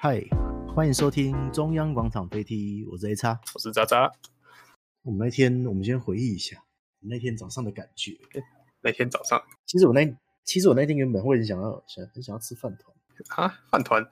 [0.00, 0.22] 嗨，
[0.76, 4.08] 欢迎收听中央广场飞踢，我是 A 叉，我是渣渣。
[5.02, 6.56] 我们那天，我们先回忆一下
[7.00, 8.16] 那天早上的感觉。
[8.80, 10.08] 那天早上，其实我那，
[10.44, 14.06] 其实我那天原本会很想要，想很想要吃饭团啊，饭团。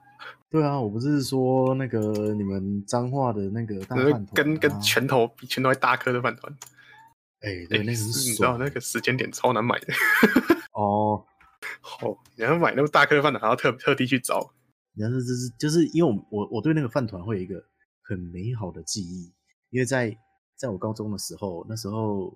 [0.49, 1.99] 对啊，我不是说那个
[2.33, 6.53] 你们彰化的那个大饭团，跟跟拳头比拳头还大颗的饭团。
[7.39, 9.93] 哎、欸，对，欸、那个是你知道那个时间点超难买的。
[10.73, 11.23] 哦，
[12.03, 14.51] 哦，你要买那么大颗的饭团，还要特特地去找。
[14.97, 17.63] 然后就是就是因为我我我对那个饭团会有一个
[18.01, 19.31] 很美好的记忆，
[19.69, 20.17] 因为在
[20.55, 22.35] 在我高中的时候，那时候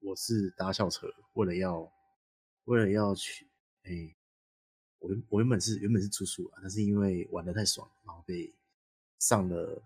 [0.00, 1.92] 我是搭校车，为了要
[2.64, 3.46] 为了要去，
[3.82, 4.16] 哎、欸，
[4.98, 8.50] 我我原本是原本是住宿啊，但是因为玩的太爽，然后被
[9.18, 9.82] 上了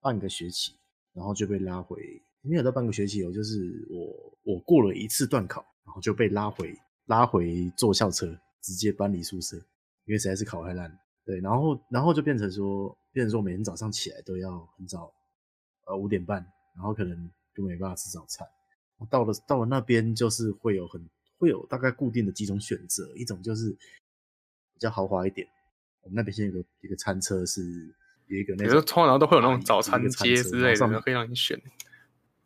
[0.00, 0.72] 半个学期，
[1.12, 6.74] 然后就被拉回，没有到半个学期哦，就是我我过了一次段考，然后就被拉回
[7.06, 8.26] 拉回坐校车，
[8.62, 9.56] 直接搬离宿舍，
[10.06, 10.98] 因为实在是考太烂。
[11.30, 15.12] 对，然后然后就变成说，变成说每天早上起来都要很早，
[15.86, 18.44] 呃五点半，然后可能就没办法吃早餐。
[19.08, 21.00] 到了到了那边就是会有很
[21.38, 25.46] 会有大概固定的几种选择，一种就是比较豪华一点，
[26.02, 27.62] 我们那边现在有个一个餐车是
[28.26, 31.56] 有一个那个通常都会有那种早餐街之类的，上面可以让你选。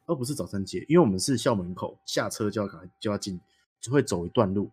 [0.05, 3.41] 而不是早餐街，因为我们是校门口下车就要赶就要进，
[3.81, 4.71] 就会走一段路，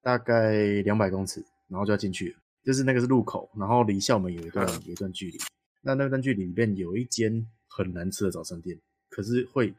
[0.00, 2.39] 大概两百公尺，然后就要进去了。
[2.62, 5.38] 就是那个是路口，然后离校门有一段有一段距离。
[5.82, 9.74] 那那段距离里面有一间很难吃的早餐店，可是会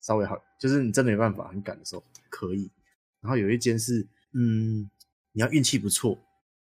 [0.00, 2.70] 稍微好，就是你真的没办法很赶的时候可以。
[3.20, 4.88] 然后有一间是，嗯，
[5.32, 6.18] 你要运气不错，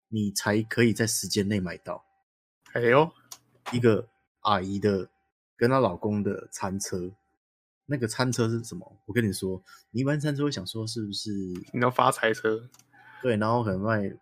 [0.08, 2.04] 你才可以在时间内买到。
[2.72, 3.08] 哎呦，
[3.72, 4.08] 一个
[4.40, 5.08] 阿姨的
[5.56, 7.12] 跟她老公的餐车，
[7.86, 9.00] 那个餐车是什么？
[9.06, 11.30] 我跟你说，你一般餐车会想说是不是？
[11.72, 12.68] 你要发财车？
[13.22, 14.12] 对，然后可能卖。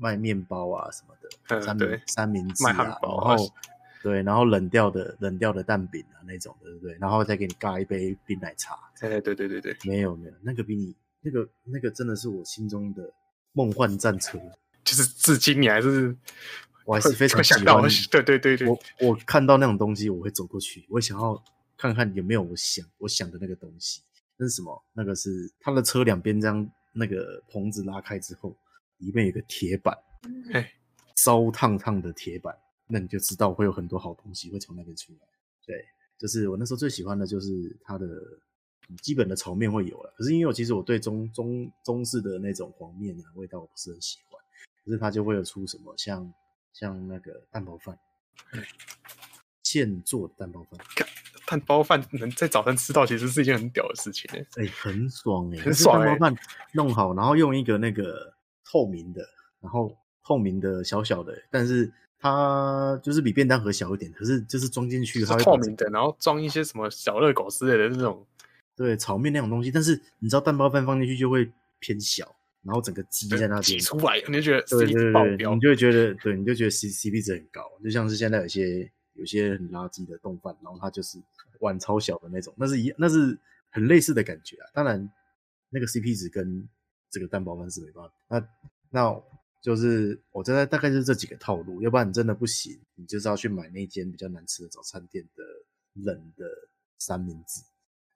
[0.00, 3.36] 卖面包啊什么的，三明三明治啊，然后
[4.02, 6.96] 对，然后冷掉的冷掉的蛋饼啊那种的，对不对？
[6.98, 8.74] 然后再给你尬一杯冰奶茶。
[8.98, 13.12] 对对对对对，没有没有，那个比你那个那个真的是我心中的
[13.52, 14.38] 梦幻战车，
[14.82, 16.16] 就是至今你还是
[16.86, 17.64] 我还是非常喜欢。
[18.10, 21.42] 对对对对，我我看到那种东西，我会走过去，我想要
[21.76, 24.00] 看看有没有我想我想的那个东西。
[24.38, 24.82] 那是什么？
[24.94, 28.56] 那个是他的车两边这样那个棚子拉开之后。
[29.00, 29.96] 里面有个铁板，
[30.52, 30.72] 哎，
[31.16, 32.56] 烧烫烫的铁板，
[32.86, 35.18] 那你就知道会有很多好东西会从那边出来。
[35.66, 35.84] 对，
[36.18, 37.50] 就是我那时候最喜欢的就是
[37.82, 38.06] 它的
[39.02, 44.40] 基本的炒面会有了，可是因为我其实我对中中中式的那种黄面啊味道我不是很喜欢，
[44.84, 46.32] 可是它就会有出什么像
[46.72, 47.98] 像那个蛋包饭，
[49.62, 50.80] 现做的蛋包饭，
[51.46, 56.36] 蛋包饭能在早餐吃到，其实是一件很屌的事情哎，哎，很爽哎，很爽哎，蛋包饭
[56.74, 58.34] 弄好，然后用一个那个。
[58.64, 59.22] 透明的，
[59.60, 68.26] 然后透明的小小的，但是它就是比便当盒小一点，可是就是装进去它会透明的，然后装一些什么小热狗之类的那种，
[68.76, 69.70] 对，炒面那种东西。
[69.70, 81.18] 但是你知道蛋包饭放进去就会偏小，然后整个鸡在那边挤出来，你就觉得对对对，对，你就会觉得对，你就觉得 C C P 值很高，就像是现在有些有些很垃圾的冻饭，然后它就是
[81.60, 83.38] 碗超小的那种，那是一那是
[83.70, 84.68] 很类似的感觉啊。
[84.74, 85.10] 当然
[85.70, 86.68] 那个 C P 值跟
[87.10, 88.48] 这个蛋包饭是没办法，那
[88.90, 89.22] 那
[89.60, 95.44] 就是我觉得大概就是这几个套路，要不然你真的不行，你就是要去买那间比较难吃的早餐店的
[95.92, 96.46] 冷的
[96.98, 97.60] 三明治，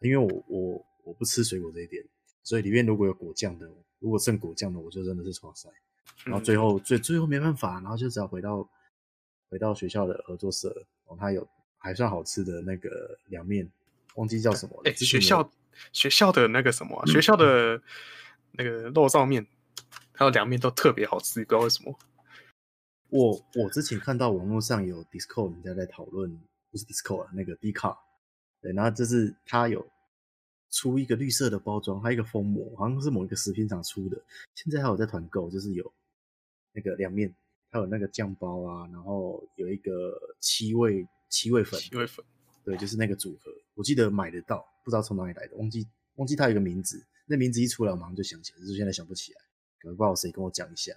[0.00, 2.02] 因为我我我不吃水果这一点，
[2.42, 3.68] 所以里面如果有果酱的，
[3.98, 5.68] 如果剩果酱的，我就真的是剉赛。
[6.24, 8.66] 然后最后最最后没办法，然后就只要回到
[9.50, 10.68] 回到学校的合作社，
[11.06, 11.46] 然后它有
[11.76, 13.70] 还算好吃的那个凉面，
[14.14, 14.90] 忘记叫什么了。
[14.90, 15.50] 哎，学校
[15.92, 17.82] 学校的那个什么、啊，学校的。
[18.56, 19.46] 那个肉燥面，
[20.12, 21.98] 还有凉面都特别好吃，不知道为什么。
[23.10, 26.30] 我我之前看到网络上有 Discord 人家在讨论，
[26.70, 27.96] 不是 Discord 啊，那个 Dcard，
[28.60, 29.86] 对，然后就是它有
[30.70, 34.20] 出一个绿色的包装，还有一个封膜，好像是某一个食品厂出的。
[34.54, 35.92] 现在还有在团购，就是有
[36.72, 37.32] 那个凉面，
[37.70, 42.24] 还有那个酱包啊，然后有一个七味七味粉，七味粉，
[42.64, 45.86] 对，就是那个组合，我记得买得到，不知道从哪里来的，忘记
[46.16, 47.04] 忘记它有一个名字。
[47.26, 49.40] 那名字一出来，我马上就想起来，只是现在想不起来，
[49.80, 50.92] 可能不知道谁跟我讲一下。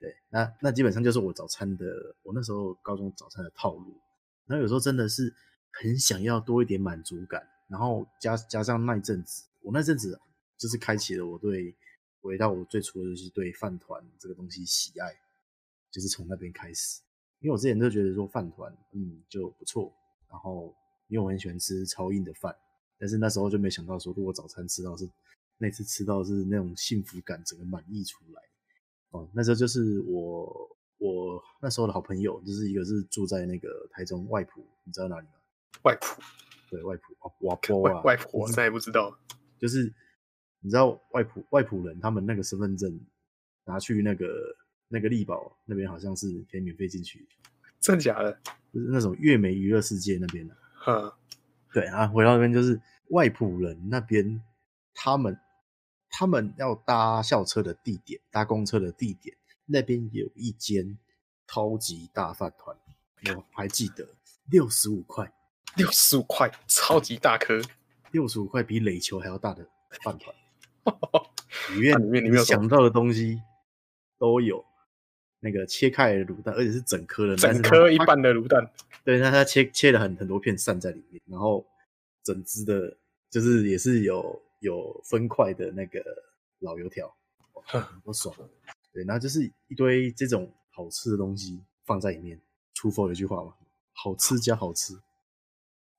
[0.00, 1.84] 对，那那基本上就是我早餐的，
[2.22, 3.96] 我那时候高中早餐的套路。
[4.46, 5.34] 然后有时候真的是
[5.70, 10.20] 很想要多一点满足感，然后加加上那一阵子，我那阵子
[10.56, 11.74] 就是开启了我对
[12.20, 15.14] 回到我最初的就是对饭团这个东西喜爱，
[15.90, 17.00] 就是从那边开始。
[17.40, 19.92] 因为我之前就觉得说饭团嗯就不错，
[20.28, 20.74] 然后
[21.08, 22.54] 因为我很喜欢吃超硬的饭，
[22.98, 25.08] 但是那时候就没想到说如果早餐吃到是。
[25.58, 28.42] 那次吃到是那种幸福感，整个满溢出来
[29.10, 29.28] 哦。
[29.34, 35.32] 那时候就是我我那时候的好朋友，就是一个是住在那个台中外埔，你知道哪里吗？
[35.84, 36.22] 外埔，
[36.70, 39.16] 对，外埔啊，瓦坡啊，外埔，我再也不知道。
[39.58, 39.92] 就是
[40.60, 43.00] 你知道外埔外埔人，他们那个身份证
[43.64, 44.26] 拿去那个
[44.88, 47.26] 那个力宝那边，好像是可以免费进去。
[47.80, 48.32] 真的假的？
[48.72, 50.56] 就是那种月美娱乐世界那边的。
[50.86, 51.12] 嗯，
[51.72, 52.80] 对啊，回到那边就是
[53.10, 54.42] 外埔人那边，
[54.94, 55.38] 他们
[56.10, 60.98] 他们要搭校车的地点，搭公车的地点，那边有一间
[61.46, 62.76] 超级大饭团，
[63.36, 64.08] 我还记得
[64.50, 65.32] 六十五块，
[65.76, 67.60] 六十五块，超级大颗，
[68.10, 69.68] 六十五块比垒球还要大的
[70.02, 70.34] 饭团，
[71.74, 73.42] 里面里面你想到的东西
[74.18, 74.64] 都有。
[75.40, 78.72] 那个切开的卤蛋，而且是整颗的，整颗一半的卤蛋。
[79.04, 81.64] 对，那它切切了很很多片散在里面，然后
[82.24, 82.96] 整只的，
[83.30, 86.02] 就是也是有有分块的那个
[86.60, 87.14] 老油条，
[87.64, 88.34] 很不爽。
[88.92, 92.40] 对，然后就是一堆这种好吃的东西放在里面。
[92.74, 93.54] 出佛有一句话嘛，
[93.92, 94.94] 好吃加好吃，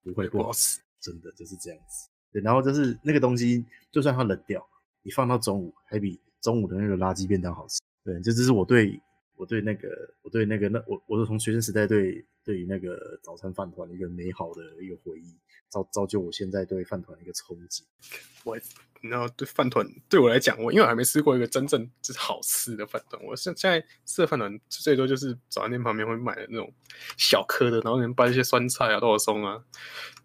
[0.02, 2.10] 不会不好吃，真的就是这样子。
[2.32, 4.66] 对，然后就是那个东西，就算它冷掉，
[5.02, 7.82] 你放到中午还比中午的那个垃圾便当好吃。
[8.04, 9.02] 对，这就是我对。
[9.40, 9.88] 我对那个，
[10.22, 15.34] 我对那个，那我我是从学生时代对对于那个早餐饭团的一个美好的一个回忆，
[15.70, 17.84] 造造就我现在对饭团的一个憧憬。
[18.44, 18.58] 我
[19.02, 23.24] 你知道，对饭团对我来讲，我因为我还没吃过一个真正就是好吃的饭团。
[23.24, 26.70] 我现现在吃的饭团最多就是早餐店旁边会买的那种
[27.16, 29.64] 小颗的，然后里面拌一些酸菜啊、豆角松啊。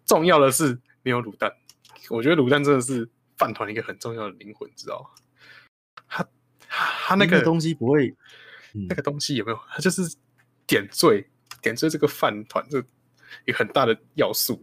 [0.05, 1.55] 重要的是没有卤蛋，
[2.09, 5.09] 我觉得卤蛋真的是饭团一个很重要的灵魂，知道吗？
[6.09, 6.29] 它
[6.59, 8.13] 它那个东西不会。
[8.89, 9.59] 那个东西有没有？
[9.69, 10.01] 它就是
[10.67, 11.25] 点缀，
[11.61, 12.79] 点缀这个饭团这
[13.45, 14.59] 一个很大的要素。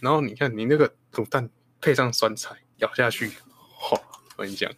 [0.00, 1.48] 然后你看，你那个卤蛋
[1.80, 4.00] 配上酸菜，咬下去，哇！
[4.36, 4.72] 我跟你讲，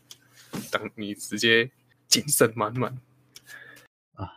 [0.70, 1.70] 等你直接
[2.08, 2.92] 精神满满
[4.14, 4.28] 啊！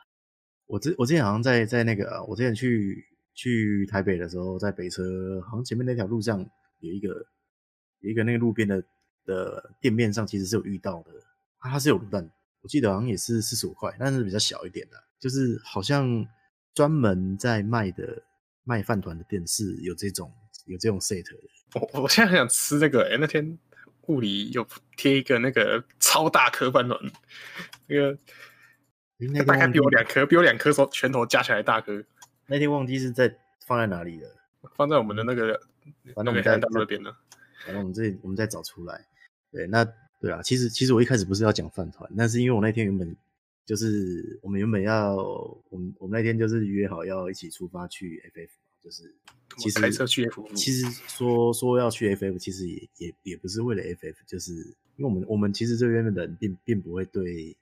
[0.68, 6.40] 我之我之前好像在在那个，我之前去去台北的时候，在北车，好像前面那条路上
[6.80, 7.10] 有一个
[8.00, 8.82] 有一个那个路边的
[9.26, 11.12] 的店面上，其实是有遇到的，
[11.58, 12.30] 啊、它是有卤蛋。
[12.68, 16.28] 我记得好像也是四十五块，但是比较小一点的，就是好像
[16.74, 18.22] 专门在卖的
[18.66, 20.30] 卖饭团的店是有这种
[20.66, 21.38] 有这种 set 的。
[21.76, 23.58] 我我现在很想吃那个，哎、欸，那天
[24.08, 24.68] 物理有
[24.98, 27.00] 贴一个那个超大颗饭团，
[27.88, 28.18] 那个
[29.16, 32.04] 那大概比我两颗，比我两颗手拳头加起来大颗。
[32.48, 33.34] 那天忘记是在
[33.66, 34.30] 放在哪里了，
[34.76, 35.58] 放在我们的那个，
[36.14, 37.16] 反正我们在那边呢。
[37.64, 39.08] 反正我们这我们再找出来。
[39.54, 39.88] 对，那。
[40.20, 43.16] 对啊，其实其实我一开始不是要讲饭团，但是因为我那天原本
[43.66, 45.16] 就是我们原本要
[45.70, 48.50] 我们我们那天就是约好要一起出发去 FF，
[48.84, 49.14] 就是
[49.58, 54.54] 其实开车去 FF，其实说说要去 FF，其实也也也不是为了 FF，就是
[54.96, 57.56] 因为我们我们其实这边的人并并不会对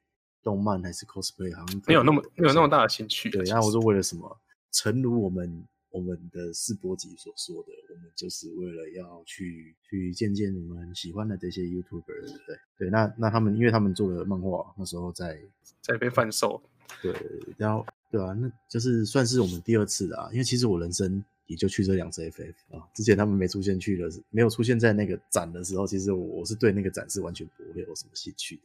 [0.44, 3.30] 动漫还是 cosplay 好像没有那么没有那么大的兴趣。
[3.30, 4.40] 对，然后我说为了什么？
[4.72, 5.66] 诚如我们。
[5.96, 12.04] 我们的试播集所说的，我们就是为了要去去见见我们喜欢的这些 YouTuber，
[12.46, 15.40] 对对，那那他们因为他们做了漫画那时候在
[15.80, 16.62] 在被贩售，
[17.02, 17.16] 对，
[17.56, 28.64] 然后对啊，那就是算是我们第二次的啊，因为其实我人生也就去这两次 FF 啊，之前他们没出现去的，没有出现在那个展的时候，其实我我是对那个展是完全不会有什么兴趣的。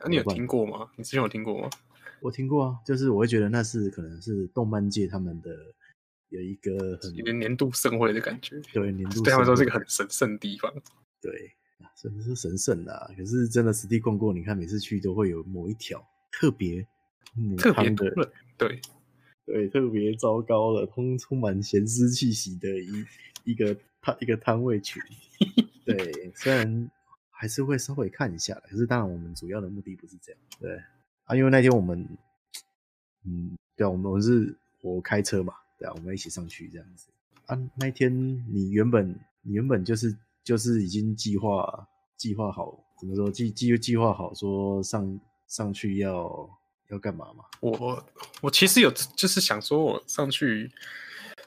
[0.00, 0.90] 那、啊、你有听过吗？
[0.96, 1.70] 你之前有听过吗？
[2.20, 5.56] 我听过啊，就是我会觉得那是可能是动漫界他们的。
[6.30, 10.72] 有一个很有点年度盛会的感觉，对年度，对他们说是一个很神圣的地方。
[11.20, 11.52] 对，
[11.96, 13.10] 真的是神圣的啊。
[13.16, 16.86] 可是真的实地逛过，你看每次去都会有某一条特别
[17.56, 18.80] 特别的，对
[19.46, 23.04] 对，特别糟糕的，充充满咸湿气息的一
[23.44, 25.02] 一个摊一个摊位群。
[25.84, 26.90] 对，虽然
[27.30, 30.40] 还是会稍微看一下，可是当然我们主要的目的不是这样。
[30.60, 30.78] 对
[31.24, 32.06] 啊，因为那天我们，
[33.24, 35.54] 嗯，对啊，我们我们是我开车嘛。
[35.78, 37.08] 对啊，我们一起上去这样子
[37.46, 37.56] 啊。
[37.76, 38.12] 那一天
[38.52, 46.50] 你原本你原本就是就是已经计划计划好，怎么说计计计划好说上上去要
[46.88, 47.44] 要干嘛嘛？
[47.60, 48.04] 我
[48.40, 50.70] 我其实有就是想说我上去，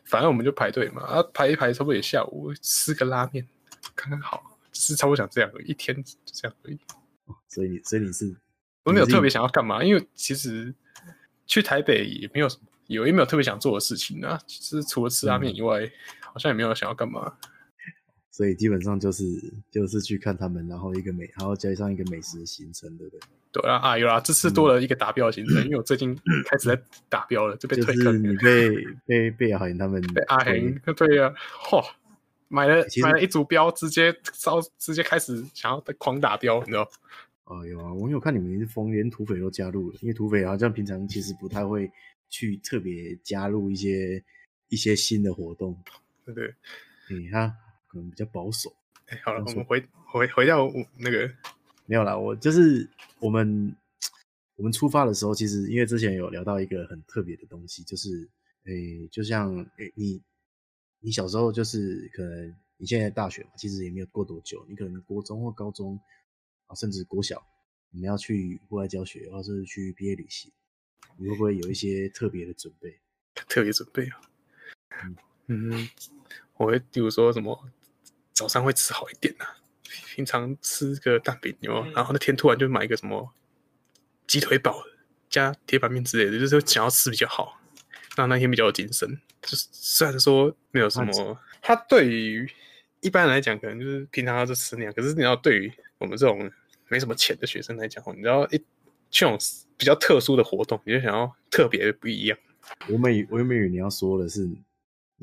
[0.06, 3.46] 反正我们就排队嘛，啊排一排差不多也下午吃个拉面
[3.94, 6.80] 刚刚好，只是差不多想这样而已，一天就这样而已。
[7.50, 8.34] 所以你所以你是
[8.86, 10.74] 我没有特别想要干嘛，因为其实
[11.46, 12.64] 去台北也没有什么。
[12.92, 17.34] 有也没有特别想做的事情啊，其实除了吃拉面以外，嗯，好像也没有想要干嘛。
[18.32, 19.24] 所以基本上就是
[19.70, 23.20] 就是去看他们，然后一个美，然后加上一个美食的行程，对不对？
[23.52, 28.24] 对啊，啊有啦，这次多了一个达标的行程，嗯，因为我最近开始在达标了，就被推坑。
[28.24, 28.70] 你被
[29.06, 31.34] 被被阿贤他们被阿贤对呀，
[31.66, 31.86] 嚯，
[32.48, 36.90] 买了买了一组标，直接招直接开始想要狂打标，你知道？
[37.44, 41.92] 哦，有啊，我有看你们是疯，连土匪都加入了，因为土匪好像平常其实不太会
[42.32, 44.24] 去特别加入一些
[44.70, 45.78] 一些新的活动，
[46.26, 46.56] 对对，
[47.10, 47.48] 嗯，他
[47.88, 48.74] 可能比较保守。
[49.08, 51.32] 哎，好了，我们回回回到那个
[51.86, 53.76] 没有啦，我就是我们
[54.56, 58.28] 我们出发的时候，其实因为之前有聊到一个很特别的东西，就是
[58.64, 60.22] 诶，就像诶你
[61.02, 66.00] 你小时候就是可能你现在大学嘛，其实也没有过多久，你可能国中或高中
[66.68, 67.44] 啊，甚至国小，
[67.90, 70.50] 你们要去户外教学，或者是去毕业旅行，
[71.18, 73.00] 你会不会有一些特别的准备？
[73.48, 74.22] 特别准备啊？
[75.04, 75.16] 嗯
[75.48, 75.90] 嗯，
[76.56, 77.70] 我会比如说什么？
[78.34, 79.58] 早上会吃好一点呐、啊，
[80.16, 81.84] 平常吃个蛋饼有？
[81.92, 83.34] 然后那天突然就买一个什么
[84.26, 84.84] 鸡腿堡
[85.30, 87.60] 加铁板面之类的，就是想要吃比较好，
[88.18, 89.20] 那那天比较有精神。
[89.42, 92.50] 就是虽然说没有什么，他对于
[93.02, 96.52] 一般人来讲可能就是平常要是吃那样，可是你要对于我们这种
[96.88, 98.64] 没什么钱的学生来讲，你知道一
[99.12, 99.38] 这种
[99.78, 102.36] 比较特殊的活动，你就想要特别不一样。
[102.90, 104.50] 我以我以为你要说的是。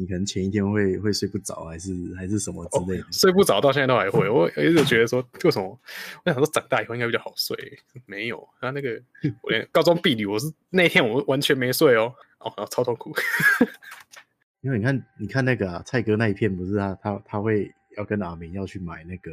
[0.00, 3.02] 你可能前一天会会睡不着，还是还是什么之类的？
[3.02, 4.30] 哦、睡不着，到现在都还会。
[4.30, 5.76] 我一直觉得说，为什么？
[6.24, 7.56] 我想说长大以后应该比较好睡。
[8.06, 8.90] 没有，他那个
[9.42, 13.12] 我连高中毕旅，我是那天我完全没睡哦，哦，超痛苦。
[14.62, 19.32] 因为你看，你看那个啊，蔡哥那一片，不是他他他会要跟阿明要去买那个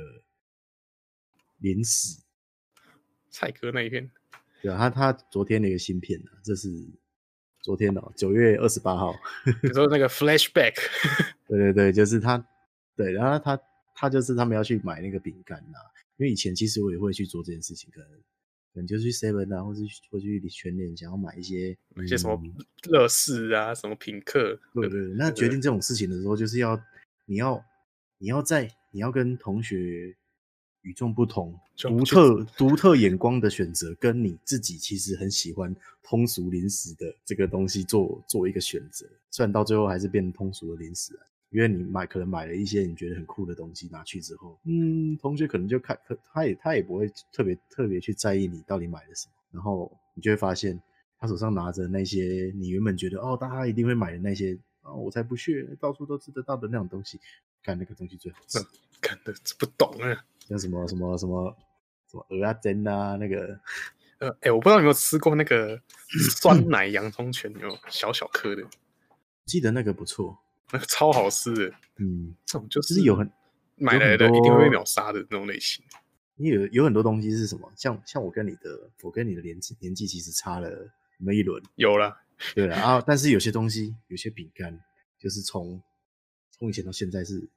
[1.59, 2.23] 零食。
[3.29, 4.09] 蔡哥那一片，
[4.65, 6.69] 对啊，他他昨天那个新片啊，这是。
[7.63, 9.11] 昨天哦，九月二十八号，
[9.63, 10.75] 你说那个 flashback，
[11.49, 12.37] 对对对，就是他，
[12.95, 13.59] 对，然后他
[13.95, 15.79] 他就是他们要去买那个饼干呐，
[16.17, 19.79] 因为以前其实我也会去做这件事情，可能可能就去 seven 啊，或者
[20.11, 22.39] 或者去全联想要买一些一些什么
[22.87, 26.79] 乐事啊，什么品客，对对对，那决定这种事情的时候，就是要
[27.25, 27.65] 你要
[28.19, 30.15] 你要在你要跟同学。
[30.85, 50.79] 与众不同、独特、独特眼光的选择，跟你自己其实很喜欢通俗零食的这个东西做做一个选择，虽然到最后还是变成通俗的零食了，因为你买可能买了一些你觉得很酷的东西拿去之后，嗯，同学可能就看他他也他也不会特别特别去在意你到底买了什么，然后你就会发现
[51.17, 57.19] 他手上拿着那些你原本觉得哦大家一定会买的那些啊、哦，我才不屑，到处都吃得到的那种东西，
[57.63, 58.59] 看那个东西最好吃，
[59.01, 60.23] 看的不懂啊。
[60.47, 61.57] 像什么什么什么
[62.09, 63.59] 什么蚵仔煎啊，那个
[64.19, 65.81] 呃，哎、欸，我不知道你有没有吃过那个
[66.31, 68.63] 酸奶洋葱圈，有，小小颗的，
[69.45, 70.37] 记得那个不错，
[70.71, 73.29] 那个超好吃的，嗯，这种就是，是有很
[73.75, 75.83] 买来的一定会被秒杀的那种类型。
[76.37, 80.69] 因为有有很多东西是什么，像像我跟你的，我跟你的年纪年纪其实差了
[81.17, 82.15] 那么一轮，有了，
[82.53, 84.79] 对了啊，但是有些东西，有些饼干，
[85.17, 85.81] 就是从
[86.51, 87.49] 从以前到现在是。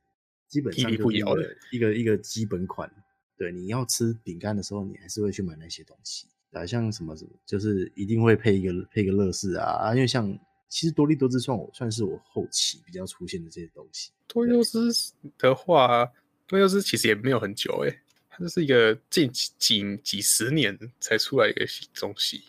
[0.49, 2.90] 基本上不一样的一个一个基本款，
[3.37, 10.37] 对，你要吃饼干的时候，你还是会去买那些东西，啊，像什么什么，就是一定会配一个配一个乐事啊，因为像
[10.69, 14.11] 其实多利多滋算我算是我后期比较出现的这些东西。
[14.26, 14.90] 多利多滋
[15.38, 16.05] 的话，
[16.47, 22.43] 多利多滋其实也没有很久诶，它就是一个近几几几十年才出来一个东西。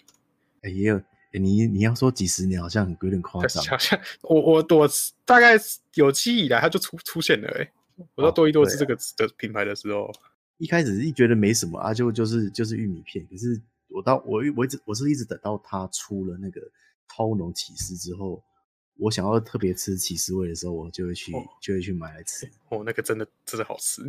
[0.61, 1.01] 哎，也有，
[1.31, 3.63] 你你要说几十年，好像很有点夸张。
[3.65, 4.89] 好像我我我
[5.25, 5.53] 大概
[5.93, 7.71] 有记忆以来，它就出出现了诶。
[8.15, 10.11] 我到多益多滋这个的品牌的时候，
[10.57, 13.25] 一开始是觉得没什么啊，就就是就是玉米片。
[13.29, 16.61] 可是我到我我一直我是一直等到它出了那个
[17.07, 18.43] 超浓起司之后，
[18.97, 22.49] 我想要特别吃起司味的时候，我就会去、哦、就会去买来吃。
[22.69, 24.01] 哦，那个真的真的好吃。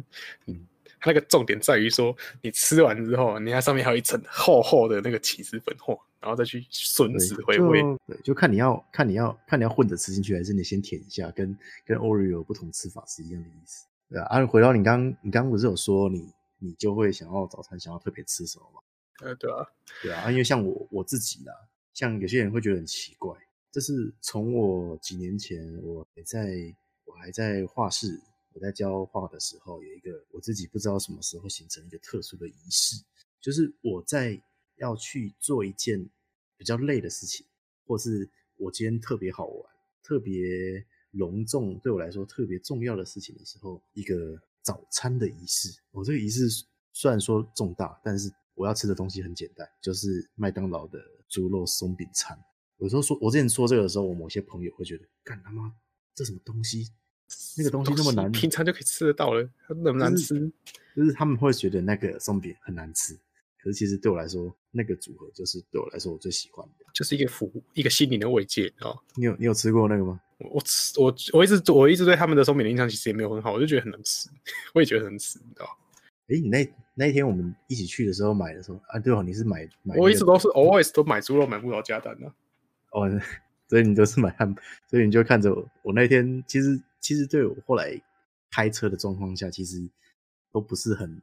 [0.47, 0.67] 嗯，
[1.01, 7.83] 它那个重点在于说，你吃完之后，你看上面还有一层厚厚的那个起司粉末，然后再去吮指回味。
[8.07, 13.87] 对，就看你要看你要看你要混着吃进去，还是你先舔一下，跟跟 Oreo 不同吃法是一样的意思。
[14.09, 18.81] 对啊，啊，回到你刚你刚不是有说你你就会想要早餐想要特别吃什么吗？
[19.23, 19.67] 呃，对啊，
[20.03, 21.53] 对啊，因为像我我自己啦，
[21.95, 23.35] 像有些人会觉得很奇怪，
[23.71, 26.75] 这是从我几年前我还在
[27.05, 28.21] 我还在画室
[28.53, 32.97] 我在教画的时候，有一个我自己不知道什么时候形成一个特殊的仪式，
[33.41, 34.41] 就是我在
[34.81, 36.11] 要去做一件
[36.59, 37.47] 比较累的事情，
[37.87, 39.73] 或是我今天特别好玩，
[40.03, 40.85] 特别。
[41.15, 45.69] 隆重对我来说特别重要的事情的时候，一个早餐的仪式。
[45.91, 46.49] 我这个仪式
[46.93, 52.39] 虽然说重大，但是我要吃的东西很简单，就是麦当劳的猪肉松饼餐。
[52.79, 55.75] 有时候说，我之前说这个的时候，我某些朋友会觉得，干他妈
[56.15, 56.89] 这什么东西？
[57.59, 60.29] 那个东西那么难，平常就可以吃得到了，它那么难吃？
[60.29, 60.53] 就是，
[60.95, 63.19] 就是他们会觉得那个松饼很难吃。
[63.63, 68.95] 可是其实对我来说，那个组合就是对我来说我最喜欢的，就是一个服务，一个心灵的慰藉啊。
[69.17, 70.21] 你有你有吃过那个吗？
[70.39, 74.29] 我吃我我一直我一直对他们的松饼的印象其实也没有很好，我就觉得很难吃，
[74.75, 75.67] 我也觉得很难吃，你知道？
[76.29, 82.35] 哎，你那那一天我们一起去的时候买的时候啊，对哦，你是买买、那个，我一直都是 always 都买猪肉买不着加蛋的、啊。
[82.93, 83.21] 哦，
[83.69, 88.01] 所以你都是买汉堡，所以你就看着我，我那天其实其实对我后来
[88.51, 89.87] 开车的状况下，其实
[90.53, 91.21] 都不是很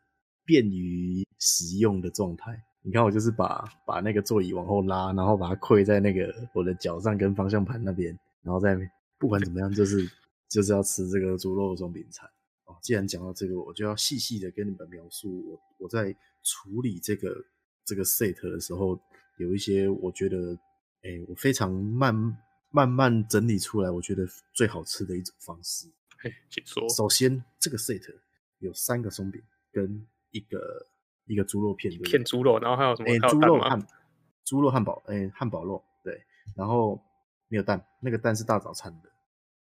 [0.48, 2.64] 便于使用的状态。
[2.82, 8.78] 你看我就是把把那个座椅往后拉，然后把它跪在那个我的脚上跟方向盘那边，然后在
[9.20, 10.10] 不管怎么样，就是
[10.48, 12.26] 就是要吃这个猪肉松饼餐。
[12.64, 17.36] 哦，既然讲到这个，我就要细细的跟你们描述我我在处理这个
[17.84, 18.98] 这个 set 的时候，
[19.40, 20.54] 有一些我觉得，
[21.04, 22.16] 哎、欸，我非常慢
[22.70, 25.88] 慢慢整理出来，我觉得最好吃的一种方式。
[26.20, 26.88] 嘿，请说。
[26.88, 28.02] 首先，这个 set
[28.60, 29.42] 有三个松饼
[29.74, 30.88] 跟一个。
[31.30, 33.10] 一个猪肉片，对对，片猪肉，然后还有什么？
[33.10, 33.88] 诶猪肉汉，
[34.46, 36.24] 猪肉汉堡，诶汉堡肉，对，
[36.56, 36.98] 然后
[37.50, 39.10] 没有蛋，那个蛋是大早餐的。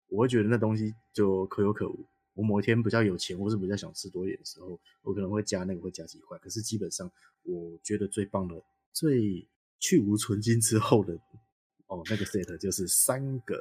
[0.06, 2.06] 我会觉得那东西就可有可无。
[2.34, 6.38] 我某一天比较有钱，或是比较想吃多一点的时候，我可能会加那个，会加几块。
[6.38, 7.10] 可是基本上，
[7.42, 8.54] 我觉得最棒的、
[8.92, 9.44] 最
[9.80, 11.14] 去无存精之后的
[11.88, 13.60] 哦，那个 set 就是三个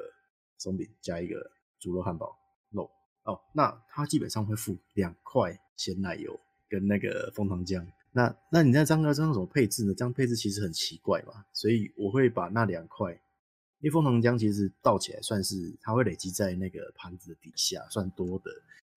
[0.59, 2.37] 松饼加一个猪肉汉堡
[2.69, 2.87] 肉
[3.23, 3.41] 哦。
[3.51, 6.39] 那它基本上会附两块鲜奶油。
[6.69, 9.93] 跟那个枫糖浆，那那你那张要这样怎么配置呢？
[9.93, 18.49] 这样配置其实很奇怪嘛，所以我会把那两块，因为枫糖浆其实倒起来算是它会累积在那个盘子的底下，算多的。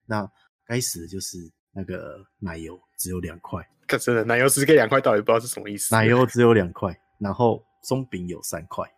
[0.06, 0.30] 那
[0.64, 1.36] 该死的就是
[1.72, 5.94] 那个奶油只有两块，可是奶油只给两块，到底不知道是什么意思？
[5.94, 8.88] 奶油只有两块，然后松饼有三块，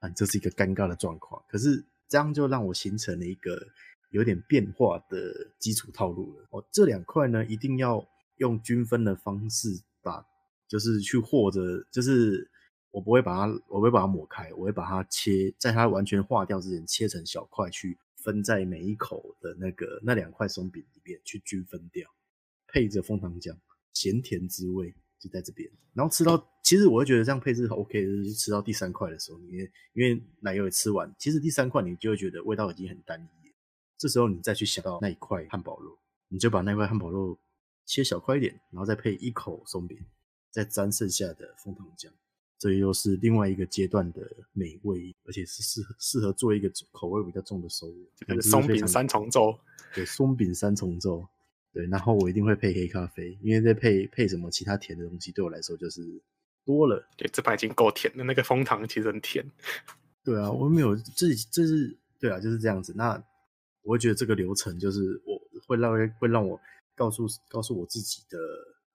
[0.00, 1.40] 啊，这是一个尴尬的状况。
[1.48, 3.60] 可是这样就让我形成了一个
[4.10, 6.46] 有点变化的基础套路了。
[6.50, 8.04] 哦，这两块呢一定要。
[8.36, 9.68] 用均分的方式
[10.02, 10.24] 把，
[10.68, 12.50] 就是去和着，就是
[12.90, 22.08] 我不会把它，我不会把它抹开，我会把它切，在它完全化掉之前，切成小块去分在每一口的那个那两块松饼里面去均分掉，
[22.66, 23.56] 配着枫糖浆，
[23.92, 25.70] 咸甜滋味就在这边。
[25.94, 33.52] 然后吃到，其实我会觉得这样配置 OK，就是吃到第三块的时候，因为因为奶油也吃完，其实第三块你就会觉得味道已经很单一，
[33.96, 37.38] 这时候你再去想到那一块汉堡肉，你就把那块汉堡肉。
[37.86, 39.96] 切小块一点，然后再配一口松饼，
[40.50, 42.08] 再沾剩下的枫糖浆，
[42.58, 48.40] 这又是另外一个阶段的美味，而且是适合适合做一个口味比较重的收入。
[48.40, 49.56] 松饼三重奏，
[49.94, 51.24] 对，松饼三重奏，
[51.72, 56.02] 对，然后我一定会配黑咖啡，因为再配配什么其他甜的东西，对我来说就是
[56.64, 57.06] 多了。
[57.16, 59.48] 对，这盘已经够甜了，那个枫糖其实很甜。
[60.24, 62.92] 对啊，我没有，这这是对啊，就是这样子。
[62.96, 63.22] 那
[63.82, 66.60] 我会觉得这个流程就是我会让会让我。
[66.96, 68.38] 告诉告诉我自己的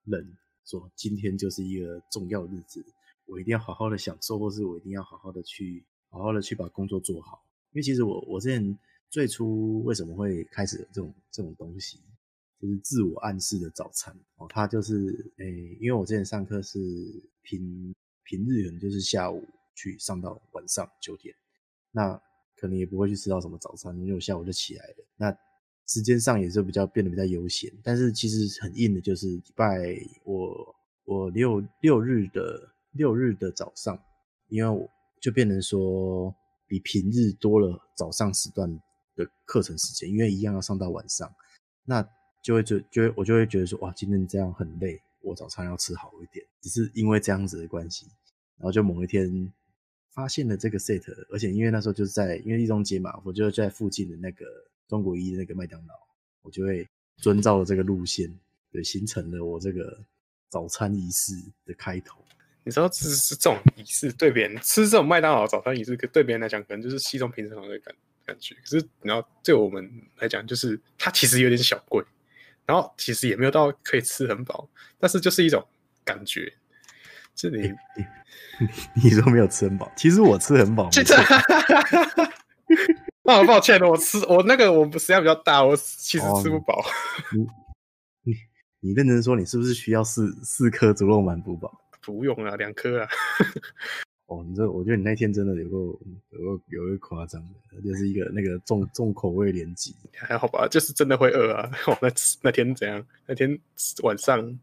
[0.04, 2.84] 人说，今天就是一个重要日子，
[3.26, 7.42] 我一定要好好的享受，或是我一定要好好的去好好的去把工作做好。
[7.72, 8.78] 因为其实我我之前
[9.10, 12.00] 最初为什么会开始有这种这种东西，
[12.60, 16.80] 就是自我暗示的早餐哦，它就是诶、因为我之前上课是
[17.44, 21.34] 平平日可能就是下午去上到晚上九点，
[21.92, 22.20] 那
[22.56, 25.06] 可能也不会去吃到什么早餐，因为我下午就起来了。
[25.18, 25.38] 那
[25.92, 34.02] 时间上也是比较变得比较悠闲，但是其实很硬的，就是礼拜我我六六日的六日的早上，
[34.48, 36.34] 因为我就变成说
[36.66, 38.72] 比平日多了早上时段
[39.18, 41.30] 的课程时间，因为一样要上到晚上，
[41.84, 42.02] 那
[42.42, 48.06] 就会就就会我就会觉得说哇，今天这样很累，我早餐要吃好一点，只是因为这样子的关系，
[48.56, 49.52] 然后就某一天
[50.14, 54.46] 发现了这个 set，而且因为那时候就是在因为立中街嘛，我就在附近的那个。
[54.92, 55.94] 中国一那个麦当劳，
[56.42, 58.30] 我就会遵照这个路线，
[58.74, 59.98] 对，形成了我这个
[60.50, 61.32] 早餐仪式
[61.66, 62.22] 的开头。
[62.66, 68.54] 你知道，这是这种仪式，对别人吃这种麦当劳早餐仪式，对别人来讲可能就是稀松平常的感感觉。
[68.56, 72.04] 可是，然后对我们来讲，就是它其实有点小贵，
[72.66, 75.66] 然后其实也没有到可以吃很饱，但是就是一种
[76.04, 76.52] 感觉。
[77.34, 78.08] 这里、欸欸，
[79.02, 80.90] 你说没有吃很饱，其实我吃很饱。
[83.24, 86.84] 那好抱歉了，我吃我那个我食量比较大，我其实吃不饱。
[87.34, 87.46] 你
[88.24, 88.36] 你
[88.80, 91.72] 你认真说，你是不是需要四四颗猪肉满补饱？
[92.02, 93.08] 不用啊，两颗啊。
[94.26, 95.78] 哦，你这我觉得你那天真的有个
[96.32, 99.94] 有个有个夸张的，就是一个那个重重口味连击。
[100.14, 101.70] 还好吧，就是真的会饿啊。
[101.86, 102.10] 我那
[102.42, 103.06] 那天怎样？
[103.28, 103.60] 那天
[104.02, 104.60] 晚上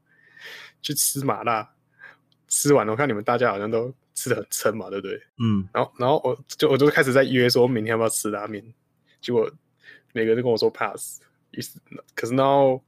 [0.82, 1.70] 去吃麻辣，
[2.48, 3.94] 吃完了我看你们大家好像都。
[4.18, 5.16] 吃的很撑嘛，对不对？
[5.38, 8.64] 嗯，然后，然后我就我就开始在约说，明天要不要吃拉面？
[9.20, 9.50] 结果
[10.12, 11.20] 每个人都跟我说 pass，
[11.52, 11.78] 于是
[12.14, 12.82] 可是然后